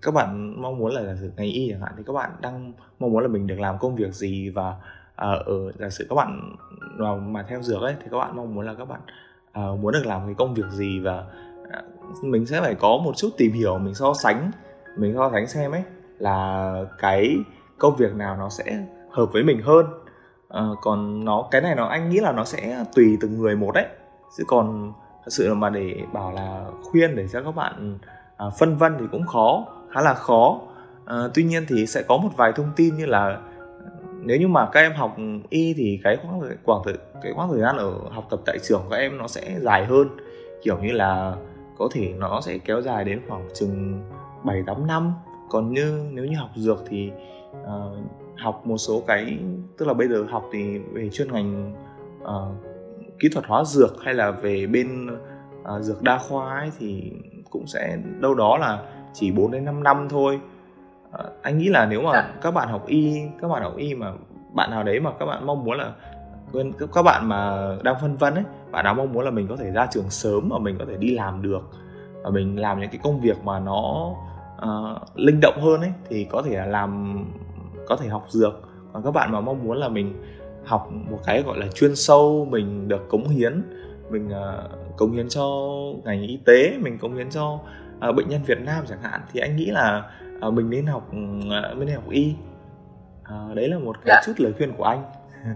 các 0.04 0.14
bạn 0.14 0.62
mong 0.62 0.78
muốn 0.78 0.92
là 0.92 1.04
giả 1.04 1.16
sử 1.22 1.32
ngành 1.38 1.48
y 1.48 1.70
chẳng 1.72 1.82
hạn 1.82 1.94
thì 1.98 2.04
các 2.08 2.14
bạn 2.14 2.32
đang 2.42 2.74
mong 3.00 3.12
muốn 3.12 3.24
là 3.24 3.28
mình 3.28 3.48
được 3.48 3.60
làm 3.60 3.78
công 3.80 3.96
việc 3.96 4.14
gì 4.14 4.50
và 4.50 4.70
uh, 5.12 5.46
ở 5.46 5.72
giả 5.80 5.90
sử 5.90 6.06
các 6.10 6.16
bạn 6.16 6.56
mà, 6.98 7.16
mà 7.16 7.46
theo 7.50 7.62
dược 7.62 7.82
ấy 7.82 7.96
thì 8.00 8.08
các 8.12 8.18
bạn 8.18 8.36
mong 8.36 8.56
muốn 8.56 8.66
là 8.66 8.74
các 8.74 8.86
bạn 8.86 9.02
uh, 9.50 9.80
muốn 9.80 9.94
được 9.94 10.06
làm 10.06 10.26
cái 10.26 10.36
công 10.38 10.54
việc 10.54 10.70
gì 10.70 11.00
và 11.00 11.24
uh, 11.62 12.24
mình 12.24 12.46
sẽ 12.46 12.62
phải 12.62 12.76
có 12.76 12.98
một 12.98 13.18
chút 13.18 13.30
tìm 13.38 13.52
hiểu 13.52 13.78
mình 13.78 13.94
so 13.94 14.14
sánh 14.14 14.52
mình 14.98 15.14
so 15.16 15.30
sánh 15.34 15.48
xem 15.48 15.72
ấy 15.72 15.84
là 16.20 16.74
cái 17.00 17.38
công 17.78 17.96
việc 17.96 18.16
nào 18.16 18.38
nó 18.38 18.50
sẽ 18.50 18.86
hợp 19.10 19.26
với 19.34 19.44
mình 19.44 19.62
hơn. 19.62 19.86
Uh, 20.48 20.78
còn 20.82 21.26
nó 21.26 21.48
cái 21.52 21.62
này 21.62 21.76
nó 21.76 21.86
anh 21.86 22.10
nghĩ 22.10 22.20
là 22.20 22.32
nó 22.32 22.44
sẽ 22.44 22.86
tùy 22.96 23.18
từng 23.22 23.38
người 23.38 23.56
một 23.56 23.72
đấy. 23.76 23.86
Chứ 24.38 24.44
còn 24.48 24.94
thật 25.24 25.30
sự 25.30 25.48
là 25.48 25.54
mà 25.54 25.70
để 25.70 26.04
bảo 26.14 26.32
là 26.32 26.66
khuyên 26.84 27.16
để 27.16 27.28
cho 27.28 27.42
các 27.44 27.56
bạn 27.56 27.98
à, 28.38 28.46
phân 28.60 28.78
vân 28.78 28.96
thì 29.00 29.06
cũng 29.12 29.28
khó 29.28 29.66
khá 29.94 30.02
là 30.02 30.14
khó. 30.14 30.62
À, 31.06 31.18
tuy 31.34 31.44
nhiên 31.44 31.66
thì 31.68 31.86
sẽ 31.86 32.04
có 32.08 32.18
một 32.18 32.30
vài 32.38 32.52
thông 32.56 32.72
tin 32.76 32.98
như 32.98 33.06
là 33.06 33.42
nếu 34.22 34.38
như 34.38 34.48
mà 34.48 34.70
các 34.72 34.80
em 34.80 34.94
học 34.94 35.18
y 35.50 35.74
thì 35.74 36.00
cái 36.04 36.18
khoảng 36.18 36.42
khoảng 36.64 36.82
thời 36.86 36.94
cái 37.24 37.34
khoảng 37.36 37.50
thời 37.50 37.60
gian 37.60 37.78
ở 37.78 37.94
học 38.12 38.28
tập 38.30 38.40
tại 38.46 38.58
trường 38.64 38.82
của 38.84 38.90
các 38.90 38.98
em 38.98 39.18
nó 39.18 39.28
sẽ 39.28 39.60
dài 39.60 39.86
hơn. 39.86 40.08
Kiểu 40.64 40.78
như 40.78 40.92
là 40.92 41.36
có 41.78 41.90
thể 41.92 42.14
nó 42.18 42.42
sẽ 42.42 42.58
kéo 42.58 42.82
dài 42.82 43.04
đến 43.04 43.22
khoảng 43.28 43.50
chừng 43.54 44.02
7 44.44 44.64
8 44.68 44.88
năm. 44.88 45.14
Còn 45.50 45.74
như 45.74 46.06
nếu 46.12 46.26
như 46.26 46.38
học 46.38 46.50
dược 46.56 46.84
thì 46.88 47.12
uh, 47.62 47.98
học 48.38 48.62
một 48.66 48.78
số 48.78 49.04
cái 49.08 49.38
tức 49.78 49.86
là 49.88 49.94
bây 49.94 50.08
giờ 50.08 50.26
học 50.30 50.50
thì 50.54 50.80
về 50.80 51.10
chuyên 51.10 51.32
ngành 51.32 51.76
uh, 52.22 52.74
kỹ 53.20 53.30
thuật 53.34 53.46
hóa 53.46 53.64
dược 53.64 54.04
hay 54.04 54.14
là 54.14 54.32
về 54.32 54.68
bên 54.68 55.18
uh, 55.62 55.82
dược 55.82 56.02
đa 56.02 56.18
khoa 56.18 56.60
ấy 56.60 56.72
thì 56.80 57.12
cũng 57.50 57.68
sẽ 57.68 57.98
đâu 58.20 58.34
đó 58.34 58.58
là 58.58 58.84
chỉ 59.14 59.32
4 59.32 59.52
đến 59.52 59.66
5 59.66 59.84
năm 59.84 60.08
thôi 60.10 60.40
à, 61.12 61.20
anh 61.42 61.58
nghĩ 61.58 61.70
là 61.70 61.86
nếu 61.86 62.02
mà 62.02 62.12
dạ. 62.14 62.34
các 62.42 62.52
bạn 62.52 62.70
học 62.70 62.88
y 62.88 63.22
các 63.42 63.48
bạn 63.48 63.64
học 63.64 63.74
y 63.78 63.96
mà 63.96 64.14
bạn 64.54 64.72
nào 64.72 64.84
đấy 64.84 65.00
mà 65.00 65.12
các 65.20 65.26
bạn 65.26 65.46
mong 65.46 65.64
muốn 65.64 65.78
là 65.78 65.92
các 66.94 67.04
bạn 67.04 67.30
mà 67.30 67.68
đang 67.84 67.96
phân 68.02 68.18
vân 68.18 68.34
ấy 68.36 68.44
bạn 68.72 68.86
nào 68.86 68.94
mong 68.94 69.14
muốn 69.14 69.26
là 69.26 69.32
mình 69.32 69.48
có 69.48 69.56
thể 69.56 69.72
ra 69.72 69.88
trường 69.92 70.10
sớm 70.10 70.50
và 70.50 70.60
mình 70.60 70.76
có 70.80 70.86
thể 70.86 70.98
đi 70.98 71.12
làm 71.12 71.42
được 71.42 71.70
và 72.24 72.30
mình 72.30 72.60
làm 72.60 72.80
những 72.80 72.90
cái 72.90 73.00
công 73.04 73.22
việc 73.22 73.44
mà 73.44 73.60
nó 73.60 74.14
uh, 74.58 75.02
linh 75.16 75.40
động 75.42 75.62
hơn 75.62 75.82
ấy 75.82 75.92
thì 76.10 76.26
có 76.26 76.42
thể 76.42 76.58
là 76.58 76.66
làm 76.66 77.24
có 77.88 77.96
thể 77.96 78.08
học 78.08 78.26
dược 78.30 78.62
còn 78.94 79.04
các 79.04 79.12
bạn 79.12 79.32
mà 79.32 79.42
mong 79.42 79.64
muốn 79.64 79.78
là 79.78 79.90
mình 79.90 80.24
học 80.66 80.90
một 81.10 81.20
cái 81.26 81.44
gọi 81.44 81.58
là 81.58 81.68
chuyên 81.68 81.96
sâu 81.96 82.48
mình 82.50 82.88
được 82.88 83.10
cống 83.10 83.28
hiến 83.28 83.64
mình 84.10 84.28
uh, 84.28 84.98
cống 84.98 85.12
hiến 85.12 85.30
cho 85.30 85.46
ngành 86.04 86.22
y 86.22 86.40
tế 86.46 86.78
mình 86.82 86.98
cống 86.98 87.16
hiến 87.16 87.30
cho 87.30 87.60
uh, 88.10 88.16
bệnh 88.16 88.30
nhân 88.30 88.42
Việt 88.46 88.62
Nam 88.66 88.86
chẳng 88.90 89.02
hạn 89.02 89.22
thì 89.32 89.40
anh 89.40 89.56
nghĩ 89.56 89.66
là 89.66 90.12
uh, 90.48 90.54
mình 90.54 90.70
nên 90.70 90.86
học 90.86 91.08
uh, 91.08 91.78
mình 91.78 91.88
nên 91.88 91.96
học 91.96 92.10
y. 92.10 92.36
Uh, 93.22 93.56
đấy 93.56 93.68
là 93.68 93.80
một 93.80 93.96
cái 94.06 94.16
dạ. 94.16 94.22
chút 94.26 94.34
lời 94.38 94.54
khuyên 94.58 94.74
của 94.78 94.84
anh. 94.84 95.04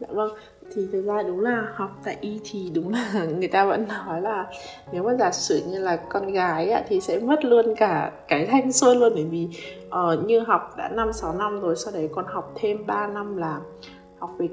Dạ 0.00 0.06
vâng 0.10 0.30
thì 0.74 0.88
thực 0.92 1.02
ra 1.02 1.22
đúng 1.22 1.40
là 1.40 1.66
học 1.74 1.90
tại 2.04 2.16
y 2.20 2.40
thì 2.44 2.70
đúng 2.74 2.92
là 2.92 3.26
người 3.38 3.48
ta 3.48 3.64
vẫn 3.64 3.88
nói 3.88 4.20
là 4.20 4.46
nếu 4.92 5.02
mà 5.02 5.14
giả 5.14 5.30
sử 5.30 5.62
như 5.68 5.78
là 5.78 5.96
con 5.96 6.32
gái 6.32 6.70
ạ, 6.70 6.82
thì 6.88 7.00
sẽ 7.00 7.18
mất 7.18 7.44
luôn 7.44 7.74
cả 7.76 8.12
cái 8.28 8.46
thanh 8.46 8.72
xuân 8.72 8.98
luôn. 8.98 9.12
Bởi 9.14 9.24
vì 9.24 9.48
uh, 9.86 10.24
như 10.26 10.40
học 10.40 10.74
đã 10.76 10.88
năm 10.88 11.12
sáu 11.12 11.34
năm 11.34 11.60
rồi 11.60 11.76
sau 11.76 11.94
đấy 11.94 12.08
còn 12.14 12.24
học 12.28 12.52
thêm 12.56 12.86
3 12.86 13.06
năm 13.06 13.36
là 13.36 13.60
học 14.18 14.30
về 14.38 14.48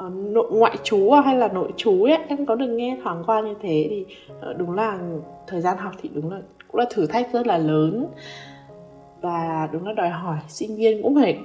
Ờ, 0.00 0.10
nội 0.14 0.46
ngoại 0.52 0.76
trú 0.82 1.10
à, 1.10 1.20
hay 1.20 1.36
là 1.36 1.48
nội 1.48 1.72
trú 1.76 2.04
ấy 2.04 2.18
em 2.28 2.46
có 2.46 2.54
được 2.54 2.66
nghe 2.66 2.98
thoáng 3.02 3.22
qua 3.26 3.40
như 3.40 3.54
thế 3.62 3.86
thì 3.90 4.06
ờ, 4.40 4.52
đúng 4.52 4.72
là 4.72 4.98
thời 5.46 5.60
gian 5.60 5.78
học 5.78 5.92
thì 6.02 6.10
đúng 6.14 6.32
là 6.32 6.40
cũng 6.68 6.80
là 6.80 6.86
thử 6.90 7.06
thách 7.06 7.32
rất 7.32 7.46
là 7.46 7.58
lớn. 7.58 8.06
Và 9.20 9.68
đúng 9.72 9.86
là 9.86 9.92
đòi 9.92 10.08
hỏi 10.08 10.38
sinh 10.48 10.76
viên 10.76 11.02
cũng 11.02 11.14
phải 11.14 11.38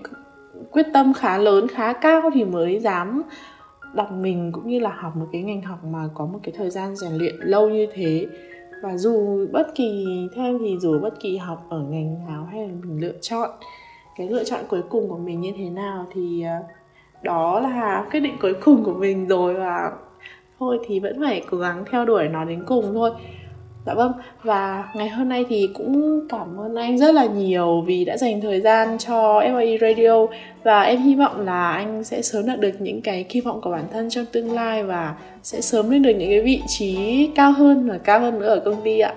quyết 0.71 0.85
tâm 0.93 1.13
khá 1.13 1.37
lớn 1.37 1.67
khá 1.67 1.93
cao 1.93 2.21
thì 2.33 2.43
mới 2.43 2.79
dám 2.79 3.23
đặt 3.93 4.11
mình 4.11 4.51
cũng 4.51 4.67
như 4.67 4.79
là 4.79 4.89
học 4.89 5.15
một 5.15 5.25
cái 5.31 5.41
ngành 5.41 5.61
học 5.61 5.79
mà 5.83 6.09
có 6.13 6.25
một 6.25 6.39
cái 6.43 6.53
thời 6.57 6.69
gian 6.69 6.95
rèn 6.95 7.13
luyện 7.13 7.35
lâu 7.39 7.69
như 7.69 7.87
thế. 7.93 8.27
Và 8.83 8.97
dù 8.97 9.47
bất 9.51 9.75
kỳ 9.75 10.05
theo 10.35 10.45
em 10.45 10.59
thì 10.59 10.77
dù 10.79 10.99
bất 10.99 11.19
kỳ 11.19 11.37
học 11.37 11.65
ở 11.69 11.79
ngành 11.79 12.25
nào 12.27 12.47
hay 12.51 12.61
là 12.61 12.73
mình 12.83 13.01
lựa 13.01 13.15
chọn 13.21 13.49
cái 14.15 14.29
lựa 14.29 14.43
chọn 14.43 14.59
cuối 14.69 14.81
cùng 14.89 15.09
của 15.09 15.17
mình 15.17 15.41
như 15.41 15.51
thế 15.57 15.69
nào 15.69 16.07
thì 16.13 16.45
uh, 16.59 16.74
đó 17.25 17.59
là 17.59 18.05
quyết 18.11 18.19
định 18.19 18.37
cuối 18.41 18.53
cùng 18.65 18.83
của 18.83 18.93
mình 18.93 19.27
rồi 19.27 19.53
và 19.53 19.91
thôi 20.59 20.79
thì 20.87 20.99
vẫn 20.99 21.21
phải 21.21 21.43
cố 21.51 21.57
gắng 21.57 21.83
theo 21.91 22.05
đuổi 22.05 22.27
nó 22.27 22.43
đến 22.43 22.63
cùng 22.67 22.93
thôi 22.93 23.11
Dạ 23.85 23.93
vâng, 23.93 24.13
và 24.43 24.89
ngày 24.95 25.09
hôm 25.09 25.29
nay 25.29 25.45
thì 25.49 25.69
cũng 25.73 26.27
cảm 26.29 26.59
ơn 26.59 26.75
anh 26.75 26.97
rất 26.97 27.15
là 27.15 27.25
nhiều 27.25 27.81
vì 27.81 28.05
đã 28.05 28.17
dành 28.17 28.41
thời 28.41 28.61
gian 28.61 28.97
cho 28.97 29.41
FAE 29.41 29.77
Radio 29.79 30.35
và 30.63 30.81
em 30.81 31.01
hy 31.01 31.15
vọng 31.15 31.45
là 31.45 31.71
anh 31.71 32.03
sẽ 32.03 32.21
sớm 32.21 32.47
đạt 32.47 32.59
được 32.59 32.71
những 32.79 33.01
cái 33.01 33.23
kỳ 33.23 33.41
vọng 33.41 33.61
của 33.61 33.71
bản 33.71 33.87
thân 33.91 34.09
trong 34.09 34.25
tương 34.25 34.53
lai 34.53 34.83
và 34.83 35.15
sẽ 35.43 35.61
sớm 35.61 35.89
lên 35.89 36.01
được 36.01 36.11
những 36.11 36.29
cái 36.29 36.41
vị 36.41 36.61
trí 36.67 37.29
cao 37.35 37.51
hơn 37.51 37.89
và 37.89 37.97
cao 37.97 38.19
hơn 38.19 38.39
nữa 38.39 38.47
ở 38.47 38.61
công 38.65 38.81
ty 38.83 38.99
ạ. 38.99 39.13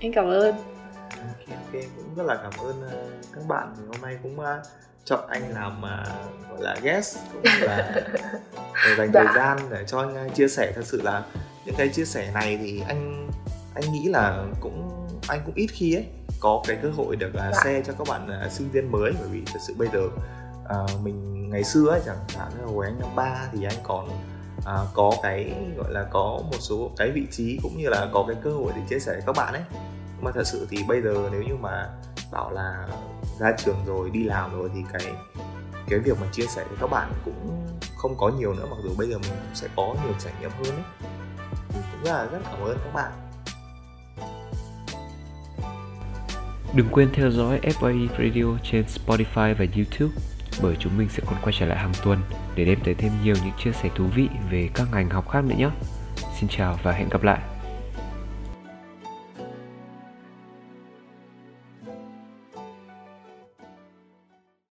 Anh 0.00 0.12
cảm 0.12 0.26
ơn. 0.26 0.54
Ok, 0.54 1.48
ok, 1.48 1.82
cũng 1.96 2.14
rất 2.16 2.22
là 2.26 2.36
cảm 2.42 2.52
ơn 2.66 2.74
ờ, 2.90 2.98
các 3.34 3.42
bạn 3.48 3.68
ngày 3.78 3.86
hôm 3.88 4.02
nay 4.02 4.18
cũng 4.22 4.40
ờ, 4.40 4.62
chọn 5.06 5.28
anh 5.28 5.54
làm 5.54 5.78
uh, 5.78 6.50
gọi 6.50 6.60
là 6.60 6.76
guest 6.82 7.18
cũng 7.32 7.42
là 7.60 7.92
để 8.86 8.94
dành 8.98 9.10
dạ. 9.12 9.24
thời 9.24 9.34
gian 9.34 9.58
để 9.70 9.84
cho 9.86 9.98
anh 9.98 10.30
chia 10.30 10.48
sẻ. 10.48 10.72
Thật 10.74 10.84
sự 10.84 11.02
là 11.02 11.24
những 11.64 11.74
cái 11.78 11.88
chia 11.88 12.04
sẻ 12.04 12.30
này 12.34 12.58
thì 12.62 12.82
anh 12.88 13.30
anh 13.74 13.92
nghĩ 13.92 14.08
là 14.08 14.44
cũng 14.60 15.06
anh 15.28 15.40
cũng 15.46 15.54
ít 15.54 15.66
khi 15.66 15.94
ấy 15.94 16.06
có 16.40 16.62
cái 16.66 16.78
cơ 16.82 16.90
hội 16.90 17.16
được 17.16 17.32
uh, 17.34 17.54
share 17.54 17.82
cho 17.82 17.92
các 17.98 18.08
bạn 18.08 18.46
uh, 18.46 18.52
sinh 18.52 18.70
viên 18.70 18.92
mới. 18.92 19.12
Bởi 19.20 19.28
vì 19.28 19.42
thật 19.46 19.58
sự 19.66 19.74
bây 19.78 19.88
giờ 19.92 20.00
uh, 20.04 21.00
mình 21.02 21.50
ngày 21.50 21.64
xưa 21.64 21.88
ấy 21.88 22.00
chẳng 22.06 22.18
hạn 22.36 22.52
là 22.60 22.66
hồi 22.66 22.86
anh 22.86 23.00
năm 23.00 23.08
ba 23.16 23.48
thì 23.52 23.64
anh 23.64 23.78
còn 23.82 24.08
uh, 24.58 24.94
có 24.94 25.12
cái 25.22 25.52
gọi 25.76 25.92
là 25.92 26.06
có 26.10 26.40
một 26.50 26.58
số 26.60 26.90
cái 26.96 27.10
vị 27.10 27.26
trí 27.30 27.58
cũng 27.62 27.78
như 27.78 27.88
là 27.88 28.08
có 28.12 28.24
cái 28.28 28.36
cơ 28.42 28.50
hội 28.50 28.72
để 28.76 28.82
chia 28.90 28.98
sẻ 28.98 29.12
với 29.12 29.22
các 29.26 29.36
bạn 29.36 29.54
ấy. 29.54 29.62
Mà 30.20 30.30
thật 30.34 30.46
sự 30.46 30.66
thì 30.70 30.78
bây 30.88 31.02
giờ 31.02 31.28
nếu 31.32 31.42
như 31.42 31.56
mà 31.60 31.88
bảo 32.32 32.50
là 32.50 32.88
ra 33.38 33.52
trường 33.58 33.84
rồi, 33.86 34.10
đi 34.10 34.24
làm 34.24 34.52
rồi 34.52 34.70
thì 34.74 34.80
cái 34.92 35.12
cái 35.88 35.98
việc 35.98 36.20
mà 36.20 36.26
chia 36.32 36.46
sẻ 36.46 36.64
với 36.68 36.78
các 36.80 36.90
bạn 36.90 37.12
cũng 37.24 37.66
không 37.96 38.14
có 38.18 38.28
nhiều 38.38 38.54
nữa, 38.54 38.66
mặc 38.70 38.76
dù 38.84 38.90
bây 38.98 39.08
giờ 39.08 39.18
mình 39.18 39.30
cũng 39.30 39.54
sẽ 39.54 39.68
có 39.76 39.96
nhiều 40.04 40.14
trải 40.18 40.32
nghiệm 40.40 40.50
hơn 40.50 40.74
ấy 40.74 40.84
cũng 41.68 42.04
rất 42.04 42.12
là 42.12 42.24
rất 42.24 42.38
cảm 42.44 42.60
ơn 42.60 42.78
các 42.84 42.94
bạn 42.94 43.12
Đừng 46.74 46.88
quên 46.92 47.08
theo 47.14 47.30
dõi 47.30 47.60
FAE 47.62 48.08
Radio 48.08 48.58
trên 48.70 48.84
Spotify 48.84 49.54
và 49.54 49.64
YouTube, 49.76 50.14
bởi 50.62 50.76
chúng 50.78 50.98
mình 50.98 51.08
sẽ 51.08 51.22
còn 51.26 51.34
quay 51.42 51.52
trở 51.58 51.66
lại 51.66 51.78
hàng 51.78 51.92
tuần 52.04 52.18
để 52.54 52.64
đem 52.64 52.78
tới 52.84 52.94
thêm 52.94 53.12
nhiều 53.24 53.34
những 53.44 53.54
chia 53.64 53.72
sẻ 53.72 53.88
thú 53.94 54.04
vị 54.14 54.28
về 54.50 54.70
các 54.74 54.86
ngành 54.92 55.10
học 55.10 55.28
khác 55.30 55.44
nữa 55.44 55.56
nhé. 55.58 55.70
Xin 56.40 56.48
chào 56.48 56.78
và 56.82 56.92
hẹn 56.92 57.08
gặp 57.08 57.22
lại. 57.22 57.40